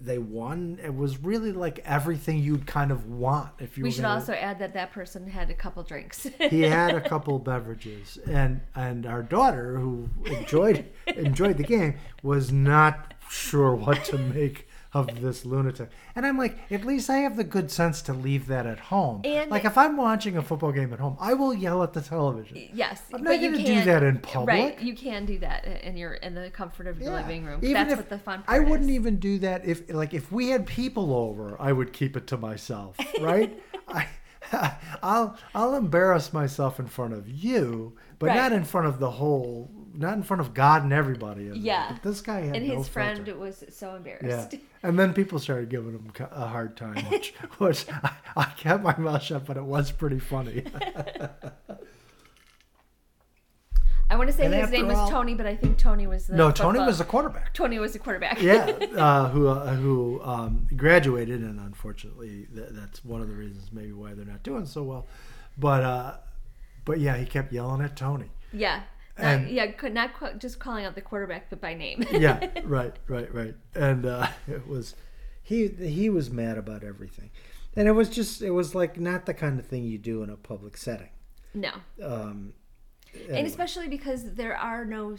They 0.00 0.18
won. 0.18 0.78
It 0.82 0.94
was 0.94 1.22
really 1.22 1.52
like 1.52 1.80
everything 1.84 2.38
you'd 2.38 2.66
kind 2.66 2.90
of 2.90 3.06
want 3.06 3.50
if 3.58 3.76
you. 3.76 3.84
we 3.84 3.90
should 3.90 4.04
also 4.04 4.32
add 4.32 4.58
that 4.60 4.74
that 4.74 4.92
person 4.92 5.26
had 5.28 5.50
a 5.50 5.54
couple 5.54 5.82
drinks. 5.82 6.26
he 6.50 6.62
had 6.62 6.94
a 6.94 7.00
couple 7.00 7.38
beverages, 7.38 8.18
and 8.26 8.60
and 8.74 9.06
our 9.06 9.22
daughter, 9.22 9.78
who 9.78 10.08
enjoyed 10.24 10.86
enjoyed 11.06 11.56
the 11.56 11.64
game, 11.64 11.96
was 12.22 12.52
not 12.52 13.14
sure 13.28 13.74
what 13.74 14.04
to 14.06 14.18
make 14.18 14.68
of 14.94 15.20
this 15.22 15.44
lunatic. 15.46 15.88
And 16.14 16.26
I'm 16.26 16.36
like, 16.36 16.58
at 16.70 16.84
least 16.84 17.08
I 17.08 17.18
have 17.18 17.36
the 17.36 17.44
good 17.44 17.70
sense 17.70 18.02
to 18.02 18.12
leave 18.12 18.46
that 18.48 18.66
at 18.66 18.78
home. 18.78 19.22
And- 19.24 19.50
like 19.50 19.64
if 19.64 19.78
I'm 19.78 19.96
watching 19.96 20.36
a 20.36 20.42
football 20.42 20.72
game 20.72 20.92
at 20.92 20.98
home, 21.00 21.16
I 21.20 21.32
will 21.34 21.54
yell 21.54 21.82
at 21.82 21.92
the 21.94 22.02
television. 22.02 22.68
Yes, 22.74 23.00
I'm 23.12 23.22
not 23.22 23.30
but 23.30 23.40
you 23.40 23.50
gonna 23.52 23.64
do 23.64 23.84
that 23.84 24.02
in 24.02 24.18
public. 24.18 24.48
Right, 24.48 24.80
you 24.80 24.94
can 24.94 25.24
do 25.24 25.38
that 25.38 25.64
in 25.64 25.96
your 25.96 26.14
in 26.14 26.34
the 26.34 26.50
comfort 26.50 26.86
of 26.86 27.00
your 27.00 27.10
Yeah. 27.12 27.16
living 27.22 27.44
room. 27.46 27.60
Even 27.62 27.74
That's 27.74 27.92
if- 27.92 27.98
what 27.98 28.08
the 28.10 28.18
fun 28.18 28.44
I 28.46 28.58
wouldn't 28.60 28.90
is. 28.90 28.96
even 28.96 29.16
do 29.16 29.38
that 29.38 29.64
if 29.64 29.90
like 29.92 30.12
if 30.12 30.30
we 30.30 30.48
had 30.50 30.66
people 30.66 31.14
over, 31.14 31.56
I 31.60 31.72
would 31.72 31.92
keep 31.92 32.16
it 32.16 32.26
to 32.28 32.36
myself, 32.36 32.96
right? 33.20 33.58
I 33.88 34.08
I'll 35.02 35.36
I'll 35.54 35.74
embarrass 35.74 36.32
myself 36.32 36.78
in 36.78 36.86
front 36.86 37.14
of 37.14 37.28
you, 37.28 37.94
but 38.18 38.26
Right. 38.26 38.36
not 38.36 38.52
in 38.52 38.64
front 38.64 38.86
of 38.88 38.98
the 38.98 39.10
whole 39.12 39.70
not 39.94 40.14
in 40.14 40.22
front 40.22 40.40
of 40.40 40.54
God 40.54 40.82
and 40.82 40.92
everybody. 40.92 41.50
Yeah. 41.54 41.92
But 41.92 42.02
this 42.02 42.20
guy 42.20 42.40
had 42.40 42.56
And 42.56 42.68
no 42.68 42.78
his 42.78 42.88
friend 42.88 43.26
was 43.38 43.64
so 43.70 43.94
embarrassed. 43.94 44.52
Yeah, 44.52 44.58
and 44.82 44.98
then 44.98 45.12
people 45.14 45.38
started 45.38 45.68
giving 45.68 45.92
him 45.92 46.12
a 46.30 46.46
hard 46.46 46.76
time, 46.76 46.96
which, 47.10 47.34
which 47.58 47.86
I, 47.90 48.12
I 48.36 48.44
kept 48.56 48.82
my 48.82 48.96
mouth 48.96 49.22
shut, 49.22 49.44
but 49.46 49.56
it 49.56 49.64
was 49.64 49.90
pretty 49.90 50.18
funny. 50.18 50.64
I 54.10 54.16
want 54.16 54.28
to 54.28 54.36
say 54.36 54.44
And 54.44 54.52
his 54.54 54.70
name 54.70 54.88
was 54.88 55.08
Tony, 55.08 55.34
but 55.34 55.46
I 55.46 55.56
think 55.56 55.78
Tony 55.78 56.06
was 56.06 56.26
the 56.26 56.36
no, 56.36 56.50
Tony 56.50 56.78
was 56.80 56.98
the 56.98 57.04
quarterback. 57.04 57.54
Tony 57.54 57.78
was 57.78 57.94
the 57.94 57.98
quarterback. 57.98 58.42
yeah, 58.42 58.66
uh, 58.94 59.28
who 59.30 59.48
uh, 59.48 59.74
who 59.74 60.20
um, 60.22 60.66
graduated, 60.76 61.40
and 61.40 61.58
unfortunately, 61.58 62.46
th- 62.54 62.68
that's 62.72 63.02
one 63.06 63.22
of 63.22 63.28
the 63.28 63.34
reasons 63.34 63.72
maybe 63.72 63.92
why 63.92 64.12
they're 64.12 64.26
not 64.26 64.42
doing 64.42 64.66
so 64.66 64.82
well. 64.82 65.06
But 65.56 65.82
uh, 65.82 66.16
but 66.84 67.00
yeah, 67.00 67.16
he 67.16 67.24
kept 67.24 67.54
yelling 67.54 67.80
at 67.80 67.96
Tony. 67.96 68.30
yeah, 68.52 68.82
Not- 69.18 69.50
yeah, 69.50 69.66
could 69.72 69.92
not 69.94 70.14
qu- 70.14 70.34
just 70.38 70.58
calling 70.58 70.84
out 70.84 70.94
the 70.94 71.00
quarterback, 71.02 71.50
but 71.50 71.60
by 71.60 71.74
name. 71.74 72.04
Yeah, 72.12 72.48
right, 72.64 72.94
right, 73.08 73.32
right. 73.34 73.54
And 73.74 74.06
uh, 74.06 74.28
it 74.48 74.66
was 74.66 74.94
he 75.42 75.68
he 75.68 76.08
was 76.10 76.30
mad 76.30 76.56
about 76.58 76.82
everything, 76.84 77.30
and 77.76 77.86
it 77.88 77.92
was 77.92 78.08
just 78.08 78.42
it 78.42 78.50
was 78.50 78.74
like 78.74 78.98
not 78.98 79.26
the 79.26 79.34
kind 79.34 79.58
of 79.58 79.66
thing 79.66 79.84
you 79.84 79.98
do 79.98 80.22
in 80.22 80.30
a 80.30 80.36
public 80.36 80.76
setting. 80.76 81.10
no, 81.54 81.72
Um, 82.02 82.54
and 83.28 83.46
especially 83.46 83.88
because 83.88 84.32
there 84.34 84.56
are 84.56 84.84
no, 84.86 85.16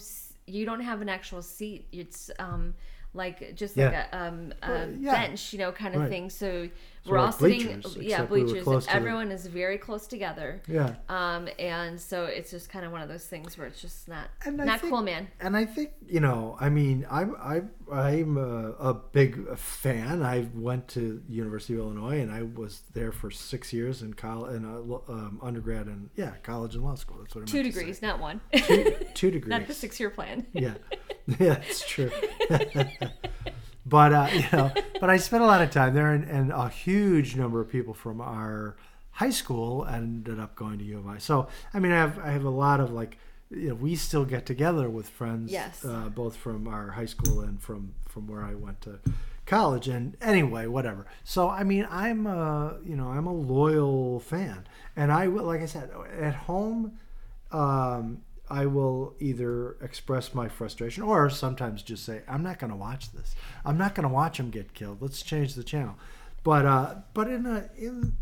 you 0.47 0.65
don't 0.65 0.82
have 0.82 1.01
an 1.01 1.10
actual 1.10 1.41
seat. 1.43 1.88
It's 1.91 2.32
um 2.39 2.73
like 3.13 3.53
just 3.56 3.77
Yeah. 3.77 3.86
like 3.86 3.93
a, 4.12 4.17
um, 4.17 4.53
a 4.63 4.69
Well, 4.69 4.89
yeah. 4.99 5.13
bench, 5.13 5.53
you 5.53 5.60
know, 5.60 5.71
kind 5.71 5.93
of 5.93 6.01
Right. 6.01 6.10
thing. 6.10 6.29
So, 6.32 6.67
So 7.06 7.12
we're 7.12 7.18
all 7.18 7.26
like 7.26 7.36
sitting, 7.36 7.82
bleachers, 7.82 7.98
yeah, 7.98 8.22
we 8.22 8.44
bleachers. 8.44 8.66
and 8.66 8.82
to 8.82 8.88
the- 8.88 8.96
everyone 8.96 9.32
is 9.32 9.46
very 9.48 9.78
close 9.78 10.08
together. 10.08 10.62
Yeah. 10.70 10.96
Um, 11.10 11.50
and 11.60 12.00
so 12.00 12.24
it's 12.26 12.50
just 12.50 12.70
kind 12.70 12.86
of 12.86 12.94
one 12.94 13.02
of 13.02 13.10
those 13.10 13.26
things 13.26 13.58
where 13.58 13.68
it's 13.68 13.82
just 13.82 14.08
not 14.08 14.30
And 14.46 14.56
not 14.56 14.80
think- 14.80 14.94
cool, 14.94 15.02
man. 15.02 15.28
And 15.42 15.58
I 15.58 15.66
think 15.66 15.92
you 16.08 16.22
know, 16.22 16.56
I 16.62 16.70
mean, 16.70 17.06
I'm 17.12 17.36
I'm, 17.42 17.72
I'm 17.92 18.38
a, 18.38 18.72
a 18.80 18.94
big 18.94 19.58
fan. 19.58 20.24
I 20.24 20.48
went 20.56 20.88
to 20.89 21.22
University 21.28 21.74
of 21.74 21.80
Illinois, 21.80 22.22
and 22.22 22.32
I 22.32 22.44
was 22.44 22.84
there 22.94 23.12
for 23.12 23.30
six 23.32 23.74
years 23.74 24.02
in 24.02 24.13
college, 24.13 24.56
in 24.56 24.88
lo- 24.89 25.04
um, 25.10 25.39
undergrad, 25.44 25.88
and 25.88 26.10
yeah, 26.16 26.36
college 26.44 26.76
and 26.76 26.86
law 26.86 26.96
school. 26.96 27.18
That's 27.20 27.36
what 27.36 27.42
I 27.42 27.46
Two 27.46 27.63
degrees, 27.63 28.02
not 28.02 28.20
one. 28.22 28.39
Two, 28.56 28.96
two 29.13 29.30
degrees. 29.30 29.50
not 29.60 29.68
the 29.68 29.74
six-year 29.74 30.10
plan. 30.10 30.46
yeah, 30.54 30.76
yeah, 31.39 31.60
it's 31.68 31.86
true. 31.86 32.12
But 33.86 34.13
uh, 34.13 34.28
you 34.34 34.46
know, 34.54 34.72
but 35.00 35.10
I 35.10 35.17
spent 35.17 35.43
a 35.43 35.46
lot 35.48 35.62
of 35.62 35.69
time 35.72 35.93
there, 35.93 36.12
and, 36.12 36.24
and 36.26 36.52
a 36.52 36.69
huge 36.69 37.36
number 37.36 37.60
of 37.62 37.69
people 37.69 37.93
from 37.93 38.22
our 38.22 38.76
high 39.12 39.30
school 39.30 39.86
ended 39.86 40.39
up 40.39 40.56
going 40.56 40.80
to 40.80 40.84
U 40.86 40.98
of 41.00 41.08
I. 41.08 41.17
So 41.19 41.48
I 41.74 41.80
mean, 41.80 41.91
I 41.91 41.98
have 41.98 42.19
I 42.19 42.32
have 42.32 42.46
a 42.46 42.50
lot 42.50 42.80
of 42.80 42.91
like, 42.91 43.17
you 43.52 43.69
know, 43.69 43.76
we 43.76 43.96
still 43.96 44.26
get 44.26 44.46
together 44.46 44.89
with 44.89 45.08
friends, 45.10 45.52
Yes. 45.52 45.84
uh, 45.86 46.10
both 46.10 46.36
from 46.36 46.67
our 46.67 46.91
high 46.91 47.06
school 47.06 47.41
and 47.41 47.62
from 47.62 47.93
from 48.10 48.28
where 48.28 48.43
I 48.43 48.56
went 48.56 48.82
to 48.82 49.00
college. 49.46 49.88
And 49.88 50.15
anyway, 50.22 50.67
whatever. 50.67 51.06
So 51.24 51.50
I 51.50 51.63
mean, 51.63 51.88
I'm 51.91 52.26
a 52.26 52.78
you 52.86 52.96
know 52.96 53.08
I'm 53.10 53.28
a 53.28 53.34
loyal 53.34 54.19
fan, 54.19 54.65
and 54.96 55.12
I 55.12 55.26
like 55.26 55.62
I 55.62 55.65
said 55.67 55.91
at 56.19 56.34
home 56.36 56.98
um, 57.52 58.22
I 58.62 58.66
will 58.68 59.16
either 59.20 59.78
express 59.82 60.34
my 60.34 60.48
frustration 60.48 61.04
or 61.04 61.30
sometimes 61.30 61.82
just 61.84 62.04
say, 62.06 62.22
I'm 62.28 62.44
not 62.44 62.60
going 62.60 62.72
to 62.72 62.78
watch 62.78 63.12
this. 63.12 63.36
I'm 63.66 63.78
not 63.78 63.96
going 63.96 64.08
to 64.08 64.13
watch 64.13 64.39
him 64.39 64.50
get 64.52 64.74
killed. 64.74 65.02
Let's 65.02 65.22
change 65.24 65.56
the 65.56 65.63
channel. 65.63 65.96
But 66.44 66.66
uh, 66.66 66.96
but 67.13 67.28
in 67.30 67.46
a 67.46 67.70
in 67.78 68.13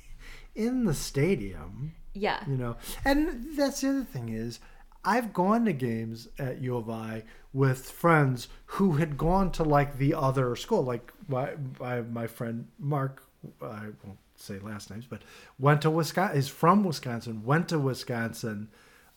in 0.54 0.84
the 0.84 0.94
stadium, 0.94 1.94
Yeah. 2.14 2.40
you 2.46 2.56
know, 2.56 2.76
and 3.04 3.56
that's 3.58 3.80
the 3.80 3.88
other 3.90 4.04
thing 4.04 4.28
is 4.28 4.60
I've 5.04 5.32
gone 5.32 5.64
to 5.64 5.72
games 5.72 6.28
at 6.38 6.60
U 6.60 6.76
of 6.76 6.90
I 6.90 7.24
with 7.52 7.90
friends 7.90 8.48
who 8.76 8.92
had 8.92 9.16
gone 9.16 9.50
to 9.52 9.64
like 9.64 9.96
the 9.98 10.14
other 10.14 10.54
school, 10.56 10.82
like 10.82 11.12
my 11.28 11.52
my, 11.78 12.02
my 12.02 12.26
friend 12.26 12.68
Mark. 12.78 13.22
I 13.62 13.86
won't 14.04 14.18
say 14.36 14.58
last 14.58 14.90
names, 14.90 15.06
but 15.08 15.22
went 15.58 15.80
to 15.82 15.90
Wisconsin. 15.90 16.36
Is 16.38 16.48
from 16.48 16.84
Wisconsin. 16.84 17.44
Went 17.44 17.68
to 17.70 17.78
Wisconsin. 17.78 18.68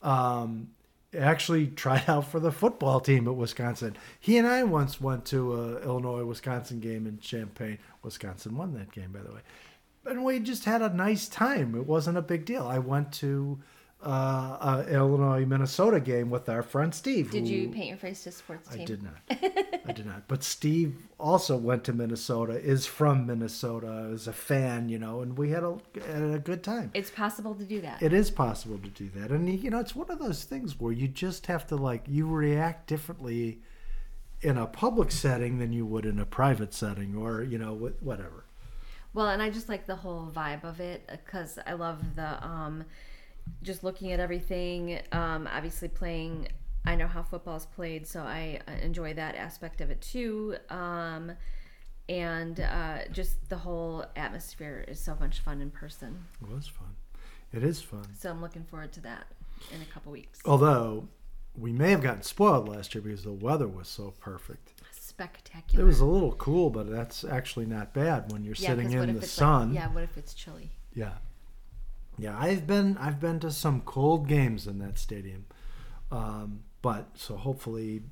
Um, 0.03 0.69
actually 1.17 1.67
tried 1.67 2.07
out 2.07 2.27
for 2.27 2.39
the 2.39 2.51
football 2.51 2.99
team 2.99 3.27
at 3.27 3.35
Wisconsin. 3.35 3.95
He 4.19 4.37
and 4.37 4.47
I 4.47 4.63
once 4.63 5.01
went 5.01 5.25
to 5.25 5.53
a 5.53 5.79
Illinois 5.81 6.23
Wisconsin 6.23 6.79
game 6.79 7.07
in 7.07 7.19
Champaign. 7.19 7.79
Wisconsin 8.03 8.57
won 8.57 8.73
that 8.73 8.91
game, 8.91 9.11
by 9.11 9.21
the 9.21 9.31
way 9.31 9.41
and 10.05 10.23
we 10.23 10.39
just 10.39 10.65
had 10.65 10.81
a 10.81 10.93
nice 10.93 11.27
time. 11.27 11.75
It 11.75 11.85
wasn't 11.85 12.17
a 12.17 12.21
big 12.21 12.45
deal. 12.45 12.67
I 12.67 12.79
went 12.79 13.11
to 13.13 13.59
uh, 14.03 14.83
a 14.87 14.93
Illinois 14.93 15.45
Minnesota 15.45 15.99
game 15.99 16.29
with 16.29 16.49
our 16.49 16.61
friend 16.61 16.93
Steve. 16.93 17.31
Did 17.31 17.47
you 17.47 17.69
paint 17.69 17.87
your 17.87 17.97
face 17.97 18.23
to 18.23 18.31
support 18.31 18.63
the 18.65 18.81
I 18.81 18.85
did 18.85 19.03
not. 19.03 19.15
I 19.85 19.91
did 19.91 20.05
not. 20.05 20.27
But 20.27 20.43
Steve 20.43 20.95
also 21.19 21.57
went 21.57 21.83
to 21.85 21.93
Minnesota. 21.93 22.53
Is 22.53 22.85
from 22.85 23.25
Minnesota. 23.25 24.09
Is 24.11 24.27
a 24.27 24.33
fan, 24.33 24.89
you 24.89 24.99
know, 24.99 25.21
and 25.21 25.37
we 25.37 25.51
had 25.51 25.63
a 25.63 25.77
had 26.05 26.23
a 26.23 26.39
good 26.39 26.63
time. 26.63 26.91
It's 26.93 27.09
possible 27.09 27.55
to 27.55 27.63
do 27.63 27.81
that. 27.81 28.01
It 28.01 28.13
is 28.13 28.29
possible 28.31 28.77
to 28.77 28.89
do 28.89 29.09
that, 29.15 29.31
and 29.31 29.49
you 29.49 29.69
know, 29.69 29.79
it's 29.79 29.95
one 29.95 30.09
of 30.09 30.19
those 30.19 30.43
things 30.43 30.79
where 30.79 30.93
you 30.93 31.07
just 31.07 31.47
have 31.47 31.65
to 31.67 31.75
like 31.75 32.03
you 32.07 32.27
react 32.27 32.87
differently 32.87 33.59
in 34.41 34.57
a 34.57 34.67
public 34.67 35.11
setting 35.11 35.57
than 35.57 35.71
you 35.71 35.85
would 35.85 36.05
in 36.05 36.19
a 36.19 36.25
private 36.25 36.73
setting, 36.73 37.15
or 37.15 37.43
you 37.43 37.57
know, 37.57 37.73
whatever. 38.01 38.45
Well, 39.13 39.29
and 39.29 39.41
I 39.41 39.49
just 39.49 39.69
like 39.69 39.85
the 39.85 39.95
whole 39.95 40.31
vibe 40.35 40.63
of 40.63 40.79
it 40.79 41.07
because 41.07 41.59
I 41.65 41.73
love 41.73 42.15
the 42.15 42.43
um, 42.45 42.83
just 43.61 43.83
looking 43.83 44.11
at 44.11 44.19
everything. 44.19 44.99
Um, 45.11 45.47
obviously, 45.51 45.87
playing. 45.87 46.49
I 46.85 46.95
know 46.95 47.07
how 47.07 47.23
football's 47.23 47.65
played, 47.65 48.05
so 48.05 48.21
I 48.21 48.59
uh, 48.67 48.73
enjoy 48.81 49.13
that 49.13 49.35
aspect 49.35 49.79
of 49.79 49.89
it 49.89 50.01
too. 50.01 50.57
Um, 50.69 51.31
and 52.09 52.59
uh, 52.59 52.99
just 53.11 53.49
the 53.49 53.57
whole 53.57 54.05
atmosphere 54.15 54.83
is 54.87 54.99
so 54.99 55.15
much 55.19 55.39
fun 55.39 55.61
in 55.61 55.71
person. 55.71 56.25
It 56.41 56.53
was 56.53 56.67
fun. 56.67 56.95
It 57.53 57.63
is 57.63 57.81
fun. 57.81 58.05
So 58.19 58.29
I'm 58.29 58.41
looking 58.41 58.63
forward 58.63 58.91
to 58.93 59.01
that 59.01 59.27
in 59.73 59.81
a 59.81 59.85
couple 59.85 60.11
weeks. 60.11 60.39
Although 60.45 61.07
we 61.55 61.71
may 61.71 61.91
have 61.91 62.01
gotten 62.01 62.23
spoiled 62.23 62.67
last 62.67 62.93
year 62.95 63.01
because 63.01 63.23
the 63.23 63.31
weather 63.31 63.67
was 63.67 63.87
so 63.87 64.13
perfect. 64.19 64.73
Spectacular. 64.91 65.83
It 65.83 65.87
was 65.87 65.99
a 65.99 66.05
little 66.05 66.33
cool, 66.33 66.69
but 66.69 66.89
that's 66.89 67.23
actually 67.23 67.67
not 67.67 67.93
bad 67.93 68.31
when 68.31 68.43
you're 68.43 68.55
yeah, 68.57 68.69
sitting 68.69 68.91
in 68.91 69.19
the 69.19 69.25
sun. 69.27 69.69
Like, 69.69 69.79
yeah, 69.79 69.87
what 69.93 70.03
if 70.03 70.17
it's 70.17 70.33
chilly? 70.33 70.71
yeah. 70.93 71.13
Yeah, 72.17 72.37
I've 72.37 72.67
been 72.67 72.97
I've 72.97 73.19
been 73.19 73.39
to 73.41 73.51
some 73.51 73.81
cold 73.81 74.27
games 74.27 74.67
in 74.67 74.79
that 74.79 74.97
stadium, 74.97 75.45
um, 76.11 76.61
but 76.81 77.07
so 77.15 77.35
hopefully 77.35 78.03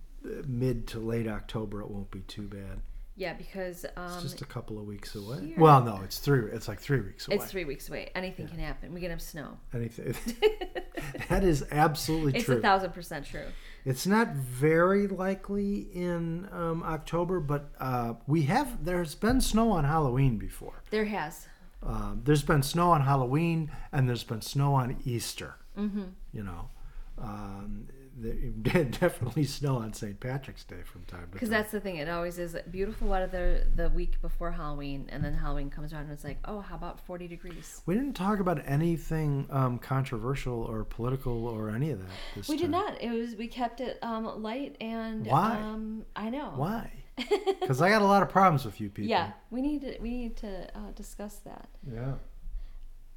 mid 0.48 0.88
to 0.88 1.00
late 1.00 1.28
October 1.28 1.82
it 1.82 1.90
won't 1.90 2.12
be 2.12 2.22
too 2.22 2.48
bad. 2.48 2.82
Yeah, 3.16 3.34
because 3.34 3.86
um, 3.98 4.06
It's 4.14 4.22
just 4.24 4.42
a 4.42 4.46
couple 4.46 4.80
of 4.80 4.86
weeks 4.86 5.14
away. 5.16 5.48
here- 5.48 5.60
Well, 5.60 5.84
no, 5.84 6.00
it's 6.04 6.18
three. 6.18 6.50
It's 6.52 6.68
like 6.68 6.80
three 6.80 7.02
weeks 7.02 7.28
away. 7.28 7.36
it's 7.36 7.46
three 7.52 7.66
weeks 7.66 7.90
away. 7.90 8.10
Anything 8.16 8.48
can 8.48 8.58
happen. 8.58 8.94
We 8.94 9.02
can 9.02 9.12
have 9.12 9.22
snow. 9.22 9.58
Anything. 9.74 10.16
that 11.30 11.44
is 11.44 11.64
absolutely 11.72 12.36
It's 12.38 12.46
true. 12.46 12.58
a 12.58 12.62
thousand 12.62 12.94
percent 12.94 13.26
true. 13.26 13.46
It's 13.86 14.08
not 14.08 14.30
very 14.36 15.08
likely 15.08 15.88
in 15.94 16.48
um, 16.52 16.84
October, 16.84 17.40
but 17.40 17.70
uh, 17.80 18.14
we 18.28 18.44
have. 18.44 18.84
There's 18.86 19.14
been 19.14 19.42
snow 19.42 19.72
on 19.72 19.84
Halloween 19.84 20.38
before. 20.38 20.82
There 20.90 21.06
has. 21.06 21.48
Um, 21.84 22.22
there's 22.24 22.44
been 22.44 22.64
snow 22.64 22.92
on 22.92 23.02
Halloween, 23.02 23.72
and 23.92 24.08
there's 24.08 24.24
been 24.24 24.42
snow 24.42 24.74
on 24.76 24.98
Easter. 25.04 25.56
Mm-hmm. 25.78 26.04
You 26.32 26.44
know, 26.44 26.70
um, 27.18 27.88
definitely 28.62 29.46
snow 29.46 29.78
on 29.78 29.94
St. 29.94 30.20
Patrick's 30.20 30.64
Day 30.64 30.84
from 30.84 31.02
time 31.04 31.22
to 31.22 31.26
time. 31.26 31.30
Because 31.32 31.50
that's 31.50 31.72
the 31.72 31.80
thing. 31.80 31.98
It 31.98 32.10
always 32.10 32.38
is 32.38 32.56
beautiful 32.70 33.08
weather 33.08 33.66
the 33.76 33.90
week 33.90 34.22
before 34.22 34.52
Halloween, 34.52 35.10
and 35.12 35.24
then 35.24 35.34
Halloween 35.34 35.70
comes 35.70 35.94
around 35.94 36.04
and 36.04 36.12
it's 36.12 36.24
like, 36.24 36.38
oh, 36.46 36.60
how 36.60 36.76
about 36.76 37.00
40 37.00 37.28
degrees? 37.28 37.82
we 37.86 37.96
didn't 37.96 38.14
talk 38.14 38.40
about 38.40 38.62
anything 38.66 39.48
um, 39.50 39.80
controversial 39.80 40.62
or 40.62 40.84
political 40.84 41.48
or 41.48 41.70
any 41.70 41.92
of 41.92 42.00
that. 42.00 42.10
This 42.36 42.48
We 42.48 42.58
did 42.58 42.70
not. 42.70 43.02
It 43.02 43.12
was 43.12 43.36
we 43.36 43.48
kept 43.48 43.82
it 43.82 43.98
um, 44.02 44.42
light 44.42 44.76
and 44.80 45.26
Why? 45.26 45.56
Um, 45.56 46.06
I 46.16 46.30
know. 46.30 46.54
Why? 46.56 46.92
Because 47.62 47.82
I 47.82 47.90
got 47.90 48.02
a 48.02 48.06
lot 48.06 48.22
of 48.24 48.30
problems 48.30 48.66
with 48.66 48.82
you 48.82 48.90
people. 48.90 49.10
Yeah, 49.10 49.32
we 49.50 49.62
need 49.62 49.82
to 49.82 49.98
we 50.02 50.10
need 50.10 50.38
to 50.38 50.68
uh, 50.78 50.92
discuss 50.96 51.36
that. 51.46 51.70
Yeah. 51.90 52.14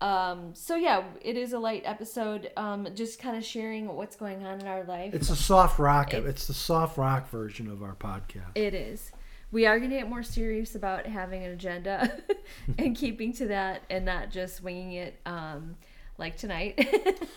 Um, 0.00 0.54
so 0.54 0.76
yeah, 0.76 1.02
it 1.22 1.36
is 1.36 1.52
a 1.54 1.58
light 1.58 1.82
episode. 1.86 2.50
Um, 2.56 2.86
just 2.94 3.18
kind 3.18 3.36
of 3.36 3.44
sharing 3.44 3.86
what's 3.96 4.16
going 4.16 4.44
on 4.44 4.60
in 4.60 4.66
our 4.66 4.84
life. 4.84 5.14
It's 5.14 5.30
a 5.30 5.36
soft 5.36 5.78
rock. 5.78 6.12
It's- 6.12 6.28
It's 6.28 6.46
the 6.46 6.54
soft 6.54 6.98
rock 6.98 7.28
version 7.30 7.70
of 7.70 7.82
our 7.82 7.94
podcast. 7.94 8.50
It 8.54 8.74
is. 8.74 9.12
We 9.50 9.66
are 9.66 9.78
going 9.78 9.90
to 9.90 9.96
get 9.96 10.08
more 10.08 10.24
serious 10.24 10.74
about 10.74 11.06
having 11.06 11.44
an 11.44 11.52
agenda 11.52 12.18
and 12.78 12.96
keeping 12.96 13.32
to 13.34 13.46
that 13.48 13.82
and 13.88 14.04
not 14.04 14.30
just 14.30 14.62
winging 14.64 14.92
it 14.92 15.20
um, 15.26 15.76
like 16.18 16.36
tonight. 16.36 16.86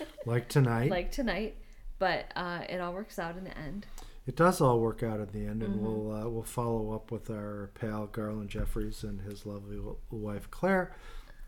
Like 0.25 0.49
tonight. 0.49 0.89
like 0.89 1.09
tonight. 1.11 1.55
But 1.99 2.25
uh, 2.35 2.61
it 2.67 2.81
all 2.81 2.91
works 2.93 3.17
out 3.17 3.37
in 3.37 3.45
the 3.45 3.57
end. 3.57 3.85
It 4.27 4.35
does 4.35 4.59
all 4.61 4.79
work 4.79 5.01
out 5.03 5.19
at 5.21 5.31
the 5.31 5.45
end, 5.45 5.63
and 5.63 5.75
Mm-hmm. 5.75 5.85
we'll 5.85 6.11
uh, 6.11 6.29
we'll 6.29 6.43
follow 6.43 6.91
up 6.93 7.11
with 7.11 7.29
our 7.29 7.69
pal 7.75 8.07
Garland 8.07 8.49
Jeffreys 8.49 9.03
and 9.03 9.21
his 9.21 9.45
lovely 9.45 9.79
wife 10.11 10.51
Claire, 10.51 10.93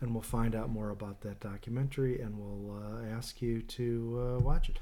and 0.00 0.12
we'll 0.14 0.22
find 0.22 0.54
out 0.54 0.70
more 0.70 0.88
about 0.90 1.20
that 1.20 1.40
documentary, 1.40 2.20
and 2.20 2.38
we'll 2.38 2.76
uh, 2.82 3.04
ask 3.16 3.42
you 3.42 3.60
to 3.62 4.36
uh, 4.38 4.42
watch 4.42 4.70
it. 4.70 4.78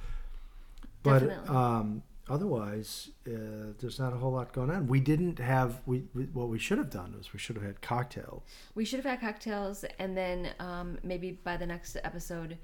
But 1.02 1.48
um, 1.48 2.02
otherwise, 2.28 3.10
uh, 3.26 3.72
there's 3.78 3.98
not 3.98 4.12
a 4.12 4.16
whole 4.16 4.32
lot 4.32 4.52
going 4.52 4.70
on. 4.70 4.86
We 4.86 5.00
didn't 5.00 5.38
have 5.40 5.80
we, 5.86 6.04
we 6.14 6.24
what 6.24 6.48
we 6.48 6.58
should 6.58 6.78
have 6.78 6.90
done 6.90 7.14
is 7.20 7.32
we 7.32 7.38
should 7.40 7.56
have 7.56 7.64
had 7.64 7.80
cocktails. 7.80 8.42
We 8.76 8.84
should 8.84 9.00
have 9.00 9.06
had 9.10 9.20
cocktails, 9.20 9.84
and 9.98 10.16
then 10.16 10.50
um, 10.60 10.98
maybe 11.02 11.32
by 11.32 11.56
the 11.56 11.66
next 11.66 11.96
episode, 12.04 12.58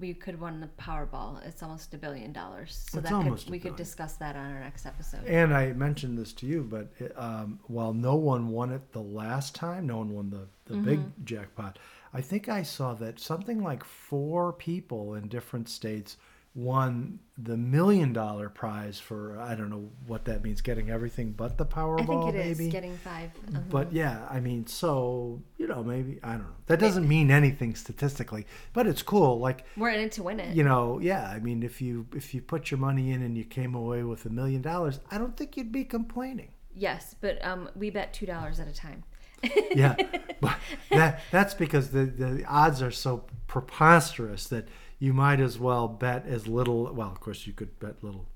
we 0.00 0.14
could 0.14 0.40
win 0.40 0.60
the 0.60 0.68
Powerball. 0.80 1.44
It's 1.46 1.62
almost 1.62 1.92
a 1.94 1.98
billion 1.98 2.32
dollars, 2.32 2.86
so 2.90 2.98
It's 2.98 3.08
that 3.10 3.14
almost 3.14 3.44
could, 3.44 3.50
a 3.50 3.52
we 3.52 3.58
could 3.58 3.62
billion. 3.72 3.76
discuss 3.76 4.14
that 4.14 4.34
on 4.36 4.50
our 4.52 4.60
next 4.60 4.86
episode. 4.86 5.24
And 5.26 5.52
I 5.54 5.72
mentioned 5.72 6.16
this 6.18 6.32
to 6.34 6.46
you, 6.46 6.62
but 6.62 6.88
um, 7.16 7.60
while 7.66 7.92
no 7.92 8.16
one 8.16 8.48
won 8.48 8.72
it 8.72 8.92
the 8.92 9.02
last 9.02 9.54
time, 9.54 9.86
no 9.86 9.98
one 9.98 10.12
won 10.14 10.30
the, 10.30 10.48
the 10.64 10.74
Mm-hmm. 10.74 10.84
big 10.84 11.00
jackpot. 11.26 11.78
I 12.14 12.20
think 12.20 12.48
I 12.48 12.62
saw 12.62 12.94
that 12.94 13.18
something 13.20 13.62
like 13.62 13.84
four 13.84 14.52
people 14.52 15.14
in 15.14 15.28
different 15.28 15.68
states 15.68 16.16
won 16.54 17.20
the 17.38 17.56
million 17.56 18.12
dollar 18.12 18.48
prize 18.48 18.98
for 18.98 19.38
I 19.38 19.54
don't 19.54 19.70
know 19.70 19.88
what 20.06 20.24
that 20.24 20.42
means, 20.42 20.60
getting 20.60 20.90
everything 20.90 21.32
but 21.32 21.56
the 21.56 21.64
Powerball. 21.64 22.00
I 22.00 22.06
think 22.06 22.34
it 22.34 22.46
is 22.46 22.58
maybe. 22.58 22.70
getting 22.70 22.96
5 22.98 23.30
uh-huh. 23.30 23.60
But 23.70 23.92
yeah, 23.92 24.26
I 24.28 24.40
mean, 24.40 24.66
so 24.66 25.42
you 25.58 25.68
know, 25.68 25.82
maybe 25.82 26.18
I 26.22 26.32
don't 26.32 26.42
know. 26.42 26.54
That 26.66 26.80
doesn't 26.80 27.06
mean 27.08 27.30
anything 27.30 27.74
statistically, 27.74 28.46
but 28.72 28.86
it's 28.86 29.02
cool. 29.02 29.38
Like 29.38 29.64
we're 29.76 29.90
in 29.90 30.00
it 30.00 30.12
to 30.12 30.22
win 30.22 30.40
it. 30.40 30.54
you 30.54 30.64
know, 30.64 30.98
yeah. 31.00 31.28
I 31.28 31.38
mean, 31.38 31.62
if 31.62 31.80
you 31.80 32.06
if 32.14 32.34
you 32.34 32.42
put 32.42 32.70
your 32.70 32.78
money 32.78 33.12
in 33.12 33.22
and 33.22 33.36
you 33.38 33.44
came 33.44 33.74
away 33.74 34.02
with 34.02 34.26
a 34.26 34.30
million 34.30 34.60
dollars, 34.60 35.00
I 35.10 35.18
don't 35.18 35.36
think 35.36 35.56
you'd 35.56 35.72
be 35.72 35.84
complaining. 35.84 36.50
Yes, 36.74 37.14
but 37.20 37.44
um, 37.44 37.68
we 37.74 37.90
bet 37.90 38.12
two 38.12 38.26
dollars 38.26 38.60
at 38.60 38.68
a 38.68 38.74
time. 38.74 39.04
yeah, 39.74 39.94
but 40.40 40.56
that 40.90 41.20
that's 41.30 41.54
because 41.54 41.90
the 41.90 42.04
the 42.04 42.44
odds 42.46 42.82
are 42.82 42.90
so 42.90 43.24
preposterous 43.46 44.48
that 44.48 44.66
you 45.00 45.12
might 45.12 45.40
as 45.40 45.58
well 45.58 45.88
bet 45.88 46.26
as 46.26 46.46
little. 46.46 46.92
Well, 46.94 47.08
of 47.08 47.18
course, 47.18 47.46
you 47.46 47.52
could 47.52 47.76
bet 47.80 47.96
little. 48.02 48.26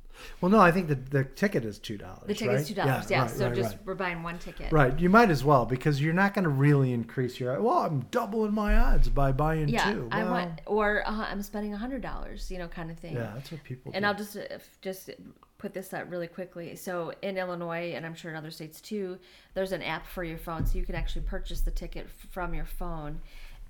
Well, 0.40 0.50
no, 0.50 0.60
I 0.60 0.70
think 0.70 0.88
the 0.88 0.94
the 0.94 1.24
ticket 1.24 1.64
is 1.64 1.78
two 1.78 1.98
dollars. 1.98 2.22
The 2.26 2.34
ticket's 2.34 2.56
right? 2.56 2.66
two 2.66 2.74
dollars. 2.74 3.10
Yeah, 3.10 3.22
right, 3.22 3.30
so 3.30 3.46
right, 3.46 3.54
just 3.54 3.76
we're 3.84 3.94
buying 3.94 4.22
one 4.22 4.38
ticket. 4.38 4.72
Right, 4.72 4.98
you 4.98 5.10
might 5.10 5.30
as 5.30 5.44
well 5.44 5.66
because 5.66 6.00
you're 6.00 6.14
not 6.14 6.34
going 6.34 6.44
to 6.44 6.50
really 6.50 6.92
increase 6.92 7.38
your. 7.38 7.60
Well, 7.60 7.78
I'm 7.78 8.00
doubling 8.10 8.54
my 8.54 8.76
odds 8.76 9.08
by 9.08 9.32
buying 9.32 9.68
Yeah, 9.68 9.92
two. 9.92 10.08
I 10.10 10.22
Well, 10.22 10.32
want, 10.32 10.60
or 10.66 11.06
uh, 11.06 11.12
I'm 11.12 11.42
spending 11.42 11.74
a 11.74 11.76
hundred 11.76 12.02
dollars, 12.02 12.50
you 12.50 12.58
know, 12.58 12.68
kind 12.68 12.90
of 12.90 12.98
thing. 12.98 13.14
Yeah, 13.14 13.32
that's 13.34 13.50
what 13.50 13.62
people. 13.64 13.92
And 13.94 14.02
do. 14.02 14.08
I'll 14.08 14.14
just 14.14 14.36
uh, 14.36 14.58
just 14.80 15.10
put 15.58 15.72
this 15.72 15.92
up 15.92 16.10
really 16.10 16.26
quickly. 16.26 16.76
So 16.76 17.12
in 17.22 17.38
Illinois, 17.38 17.94
and 17.94 18.04
I'm 18.04 18.14
sure 18.14 18.30
in 18.30 18.36
other 18.36 18.50
states 18.50 18.80
too, 18.80 19.18
there's 19.54 19.72
an 19.72 19.82
app 19.82 20.06
for 20.06 20.22
your 20.22 20.38
phone, 20.38 20.66
so 20.66 20.78
you 20.78 20.84
can 20.84 20.94
actually 20.94 21.22
purchase 21.22 21.62
the 21.62 21.70
ticket 21.70 22.06
from 22.30 22.54
your 22.54 22.66
phone, 22.66 23.20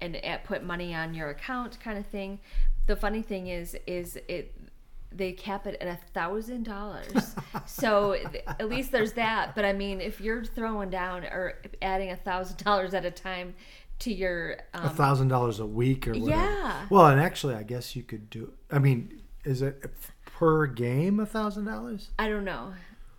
and 0.04 0.44
put 0.44 0.62
money 0.62 0.94
on 0.94 1.14
your 1.14 1.30
account, 1.30 1.78
kind 1.80 1.98
of 1.98 2.06
thing. 2.06 2.40
The 2.86 2.96
funny 2.96 3.22
thing 3.22 3.48
is, 3.48 3.76
is 3.86 4.18
it 4.28 4.54
they 5.14 5.32
cap 5.32 5.66
it 5.66 5.76
at 5.80 5.86
a 5.86 5.98
thousand 6.12 6.64
dollars. 6.64 7.34
So 7.66 8.14
at 8.46 8.68
least 8.68 8.92
there's 8.92 9.12
that. 9.14 9.54
But 9.54 9.64
I 9.64 9.72
mean, 9.72 10.00
if 10.00 10.20
you're 10.20 10.44
throwing 10.44 10.90
down 10.90 11.24
or 11.24 11.54
adding 11.80 12.10
a 12.10 12.16
thousand 12.16 12.58
dollars 12.58 12.92
at 12.92 13.04
a 13.04 13.10
time 13.10 13.54
to 14.00 14.12
your 14.12 14.58
a 14.74 14.86
um, 14.86 14.94
thousand 14.94 15.28
dollars 15.28 15.60
a 15.60 15.66
week 15.66 16.06
or 16.06 16.12
whatever. 16.12 16.30
Yeah. 16.30 16.86
Well, 16.90 17.06
and 17.06 17.20
actually, 17.20 17.54
I 17.54 17.62
guess 17.62 17.96
you 17.96 18.02
could 18.02 18.28
do. 18.28 18.52
I 18.70 18.78
mean, 18.80 19.22
is 19.44 19.62
it 19.62 19.82
per 20.26 20.66
game 20.66 21.20
a 21.20 21.26
thousand 21.26 21.64
dollars? 21.64 22.10
I 22.18 22.28
don't 22.28 22.44
know. 22.44 22.74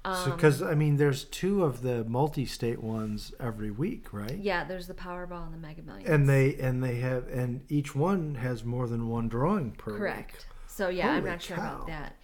Um, 0.05 0.31
Because 0.31 0.61
I 0.61 0.75
mean, 0.75 0.97
there's 0.97 1.23
two 1.25 1.63
of 1.63 1.81
the 1.81 2.03
multi-state 2.05 2.81
ones 2.81 3.33
every 3.39 3.71
week, 3.71 4.13
right? 4.13 4.37
yeah, 4.37 4.63
there's 4.63 4.87
the 4.87 4.93
Powerball 4.93 5.45
and 5.45 5.53
the 5.53 5.57
Mega 5.57 5.81
Millions. 5.81 6.07
And 6.09 6.29
they 6.29 6.55
and 6.55 6.83
they 6.83 6.95
have 6.97 7.27
and 7.27 7.61
each 7.69 7.95
one 7.95 8.35
has 8.35 8.63
more 8.63 8.87
than 8.87 9.07
one 9.09 9.27
drawing 9.27 9.71
per 9.71 9.91
week. 9.91 9.99
Correct. 9.99 10.45
So 10.67 10.89
yeah, 10.89 11.09
I'm 11.09 11.19
Holy 11.21 11.29
not 11.31 11.41
sure 11.41 11.57
about 11.57 11.87
that. 11.87 12.15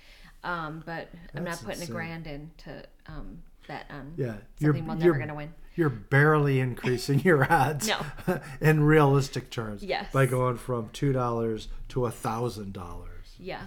Um, 0.44 0.84
but 0.86 1.10
I'm 1.36 1.44
not 1.44 1.58
putting 1.60 1.82
insane. 1.82 1.90
a 1.90 1.92
grand 1.94 2.28
in 2.28 2.52
to 2.60 2.84
um, 3.08 3.44
bet 3.68 3.86
on 3.90 4.14
Yeah, 4.18 4.36
you're 4.60 4.74
something 4.76 4.88
we're 4.88 5.04
you're, 5.06 5.14
never 5.14 5.20
gonna 5.20 5.36
win. 5.36 5.54
you're 5.76 5.90
barely 5.90 6.60
increasing 6.60 7.20
your 7.22 7.46
odds. 7.52 7.88
No. 7.88 8.40
in 8.62 8.84
realistic 8.84 9.50
terms. 9.52 9.84
Yes. 9.84 10.12
By 10.12 10.26
going 10.26 10.58
from 10.58 10.90
two 10.94 11.14
dollars 11.14 11.68
to 11.90 12.06
a 12.06 12.12
thousand 12.12 12.74
dollars. 12.74 13.36
Yeah, 13.40 13.62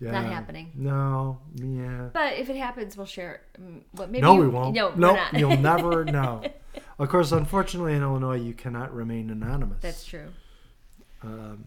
Yeah. 0.00 0.10
Not 0.10 0.24
happening. 0.26 0.72
No. 0.74 1.38
Yeah. 1.54 2.08
but 2.12 2.34
if 2.34 2.50
it 2.50 2.56
happens, 2.56 2.96
we'll 2.96 3.06
share. 3.06 3.42
it. 3.56 3.62
Mm, 3.62 4.08
maybe 4.10 4.20
no, 4.20 4.34
we 4.34 4.48
won't. 4.48 4.74
No, 4.74 4.88
we're 4.90 4.96
nope, 4.96 5.18
you'll 5.32 5.56
never 5.72 6.04
know. 6.04 6.42
Of 6.98 7.08
course, 7.08 7.32
unfortunately, 7.32 7.94
in 7.94 8.02
Illinois, 8.02 8.36
you 8.40 8.54
cannot 8.54 8.94
remain 8.94 9.30
anonymous. 9.30 9.80
That's 9.80 10.04
true. 10.04 10.28
Um, 11.22 11.64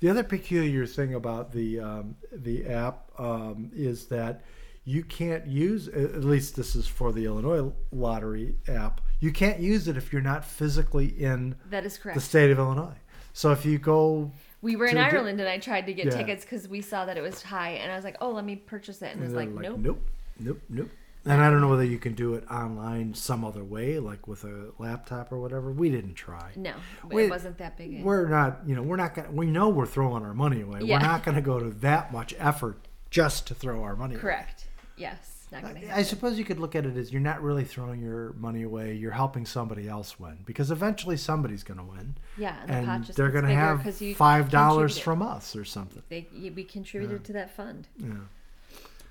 the 0.00 0.08
other 0.10 0.22
peculiar 0.22 0.86
thing 0.86 1.14
about 1.14 1.52
the 1.52 1.80
um, 1.80 2.16
the 2.32 2.66
app 2.66 3.10
um, 3.18 3.70
is 3.74 4.06
that 4.06 4.42
you 4.84 5.02
can't 5.02 5.46
use. 5.46 5.88
At 5.88 6.24
least 6.24 6.56
this 6.56 6.76
is 6.76 6.86
for 6.86 7.12
the 7.12 7.24
Illinois 7.24 7.72
lottery 7.92 8.56
app. 8.68 9.00
You 9.20 9.32
can't 9.32 9.60
use 9.60 9.88
it 9.88 9.96
if 9.96 10.12
you're 10.12 10.22
not 10.22 10.44
physically 10.44 11.06
in 11.06 11.54
That 11.70 11.84
is 11.86 11.96
correct. 11.98 12.16
the 12.16 12.20
state 12.20 12.50
of 12.50 12.58
Illinois. 12.58 12.96
So 13.32 13.50
if 13.52 13.64
you 13.64 13.78
go, 13.78 14.30
we 14.64 14.74
were 14.76 14.86
in 14.86 14.98
Ireland, 14.98 15.38
and 15.40 15.48
I 15.48 15.58
tried 15.58 15.86
to 15.86 15.94
get 15.94 16.06
Yeah. 16.06 16.16
tickets 16.16 16.44
because 16.44 16.66
we 16.68 16.80
saw 16.80 17.04
that 17.04 17.16
it 17.16 17.20
was 17.20 17.42
high, 17.42 17.70
and 17.72 17.92
I 17.92 17.94
was 17.96 18.04
like, 18.04 18.16
"Oh, 18.20 18.30
let 18.32 18.44
me 18.44 18.56
purchase 18.56 19.00
it," 19.02 19.12
and 19.12 19.20
it 19.20 19.24
was 19.24 19.32
they're 19.32 19.44
like, 19.46 19.50
"Nope." 19.54 19.78
nope, 19.78 20.00
nope, 20.40 20.60
nope. 20.68 20.90
And 21.26 21.40
I 21.40 21.48
don't 21.48 21.62
know 21.62 21.68
whether 21.70 21.84
you 21.84 21.98
can 21.98 22.12
do 22.14 22.34
it 22.34 22.44
online 22.50 23.14
some 23.14 23.46
other 23.46 23.64
way, 23.64 23.98
like 23.98 24.28
with 24.28 24.44
a 24.44 24.72
laptop 24.78 25.32
or 25.32 25.38
whatever. 25.38 25.70
We 25.72 25.88
didn't 25.90 26.14
try. 26.14 26.50
No, 26.56 26.74
Wait, 27.08 27.26
it 27.26 27.30
wasn't 27.30 27.56
that 27.58 27.78
big. 27.78 28.00
a- 28.00 28.02
We're 28.02 28.28
not, 28.28 28.60
you 28.66 28.74
know, 28.74 28.82
we're 28.82 28.96
not 28.96 29.14
gonna. 29.14 29.30
We 29.30 29.46
know 29.46 29.68
we're 29.70 29.86
throwing 29.86 30.22
our 30.22 30.34
money 30.34 30.60
away. 30.60 30.80
Yeah. 30.82 30.98
We're 30.98 31.06
not 31.06 31.22
gonna 31.24 31.40
go 31.40 31.58
to 31.60 31.70
that 31.70 32.12
much 32.12 32.34
effort 32.38 32.76
just 33.10 33.46
to 33.46 33.54
throw 33.54 33.82
our 33.82 33.96
money. 33.96 34.14
away. 34.16 34.20
Correct. 34.22 34.66
Yes, 34.96 35.33
not 35.62 35.76
I, 35.76 35.78
happen. 35.78 35.90
I 35.90 36.02
suppose 36.02 36.38
you 36.38 36.44
could 36.44 36.60
look 36.60 36.74
at 36.74 36.86
it 36.86 36.96
as 36.96 37.12
you're 37.12 37.20
not 37.20 37.42
really 37.42 37.64
throwing 37.64 38.00
your 38.00 38.32
money 38.34 38.62
away. 38.62 38.94
You're 38.94 39.12
helping 39.12 39.46
somebody 39.46 39.88
else 39.88 40.18
win 40.20 40.38
because 40.44 40.70
eventually 40.70 41.16
somebody's 41.16 41.62
going 41.62 41.78
to 41.78 41.84
win, 41.84 42.16
yeah, 42.36 42.56
and, 42.68 42.84
the 42.84 42.86
pot 42.86 43.02
just 43.02 43.16
they're 43.16 43.30
going 43.30 43.46
to 43.46 43.54
have 43.54 43.96
five 44.16 44.50
dollars 44.50 44.98
from 44.98 45.22
us 45.22 45.56
or 45.56 45.64
something. 45.64 46.02
They, 46.08 46.26
we 46.32 46.64
contributed 46.64 47.24
to 47.24 47.32
that 47.34 47.56
fund. 47.56 47.88
Yeah. 47.98 48.14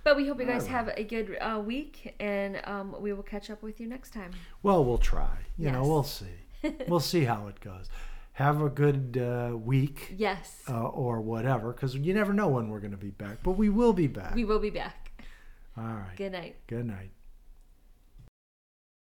But 0.03 0.17
we 0.17 0.27
hope 0.27 0.39
you 0.39 0.45
guys 0.45 0.67
have 0.67 0.89
a 0.97 1.03
good 1.03 1.37
uh, 1.39 1.61
week, 1.65 2.13
and 2.19 2.59
um, 2.65 2.95
we 2.99 3.13
will 3.13 3.23
catch 3.23 3.49
up 3.49 3.63
with 3.63 3.79
you 3.79 3.87
next 3.87 4.11
time. 4.11 4.31
Well, 4.61 4.83
we'll 4.83 4.97
try. 4.97 5.37
You 5.57 5.71
know, 5.71 5.83
we'll 5.87 6.03
see. 6.03 6.25
we'll 6.87 6.99
see 6.99 7.23
how 7.23 7.47
it 7.47 7.61
goes. 7.61 7.89
Have 8.33 8.61
a 8.61 8.69
good 8.69 9.17
uh, 9.17 9.55
week 9.55 10.15
Yes, 10.17 10.63
uh, 10.67 10.87
or 10.87 11.21
whatever, 11.21 11.71
because 11.71 11.95
you 11.95 12.13
never 12.13 12.33
know 12.33 12.47
when 12.47 12.69
we're 12.69 12.79
going 12.79 12.91
to 12.91 12.97
be 12.97 13.11
back. 13.11 13.37
But 13.43 13.51
we 13.51 13.69
will 13.69 13.93
be 13.93 14.07
back. 14.07 14.35
we 14.35 14.43
will 14.43 14.59
be 14.59 14.71
back. 14.71 15.02
All 15.77 15.83
right. 15.83 16.15
Good 16.15 16.31
night. 16.31 16.55
Good 16.67 16.85
night. 16.85 17.11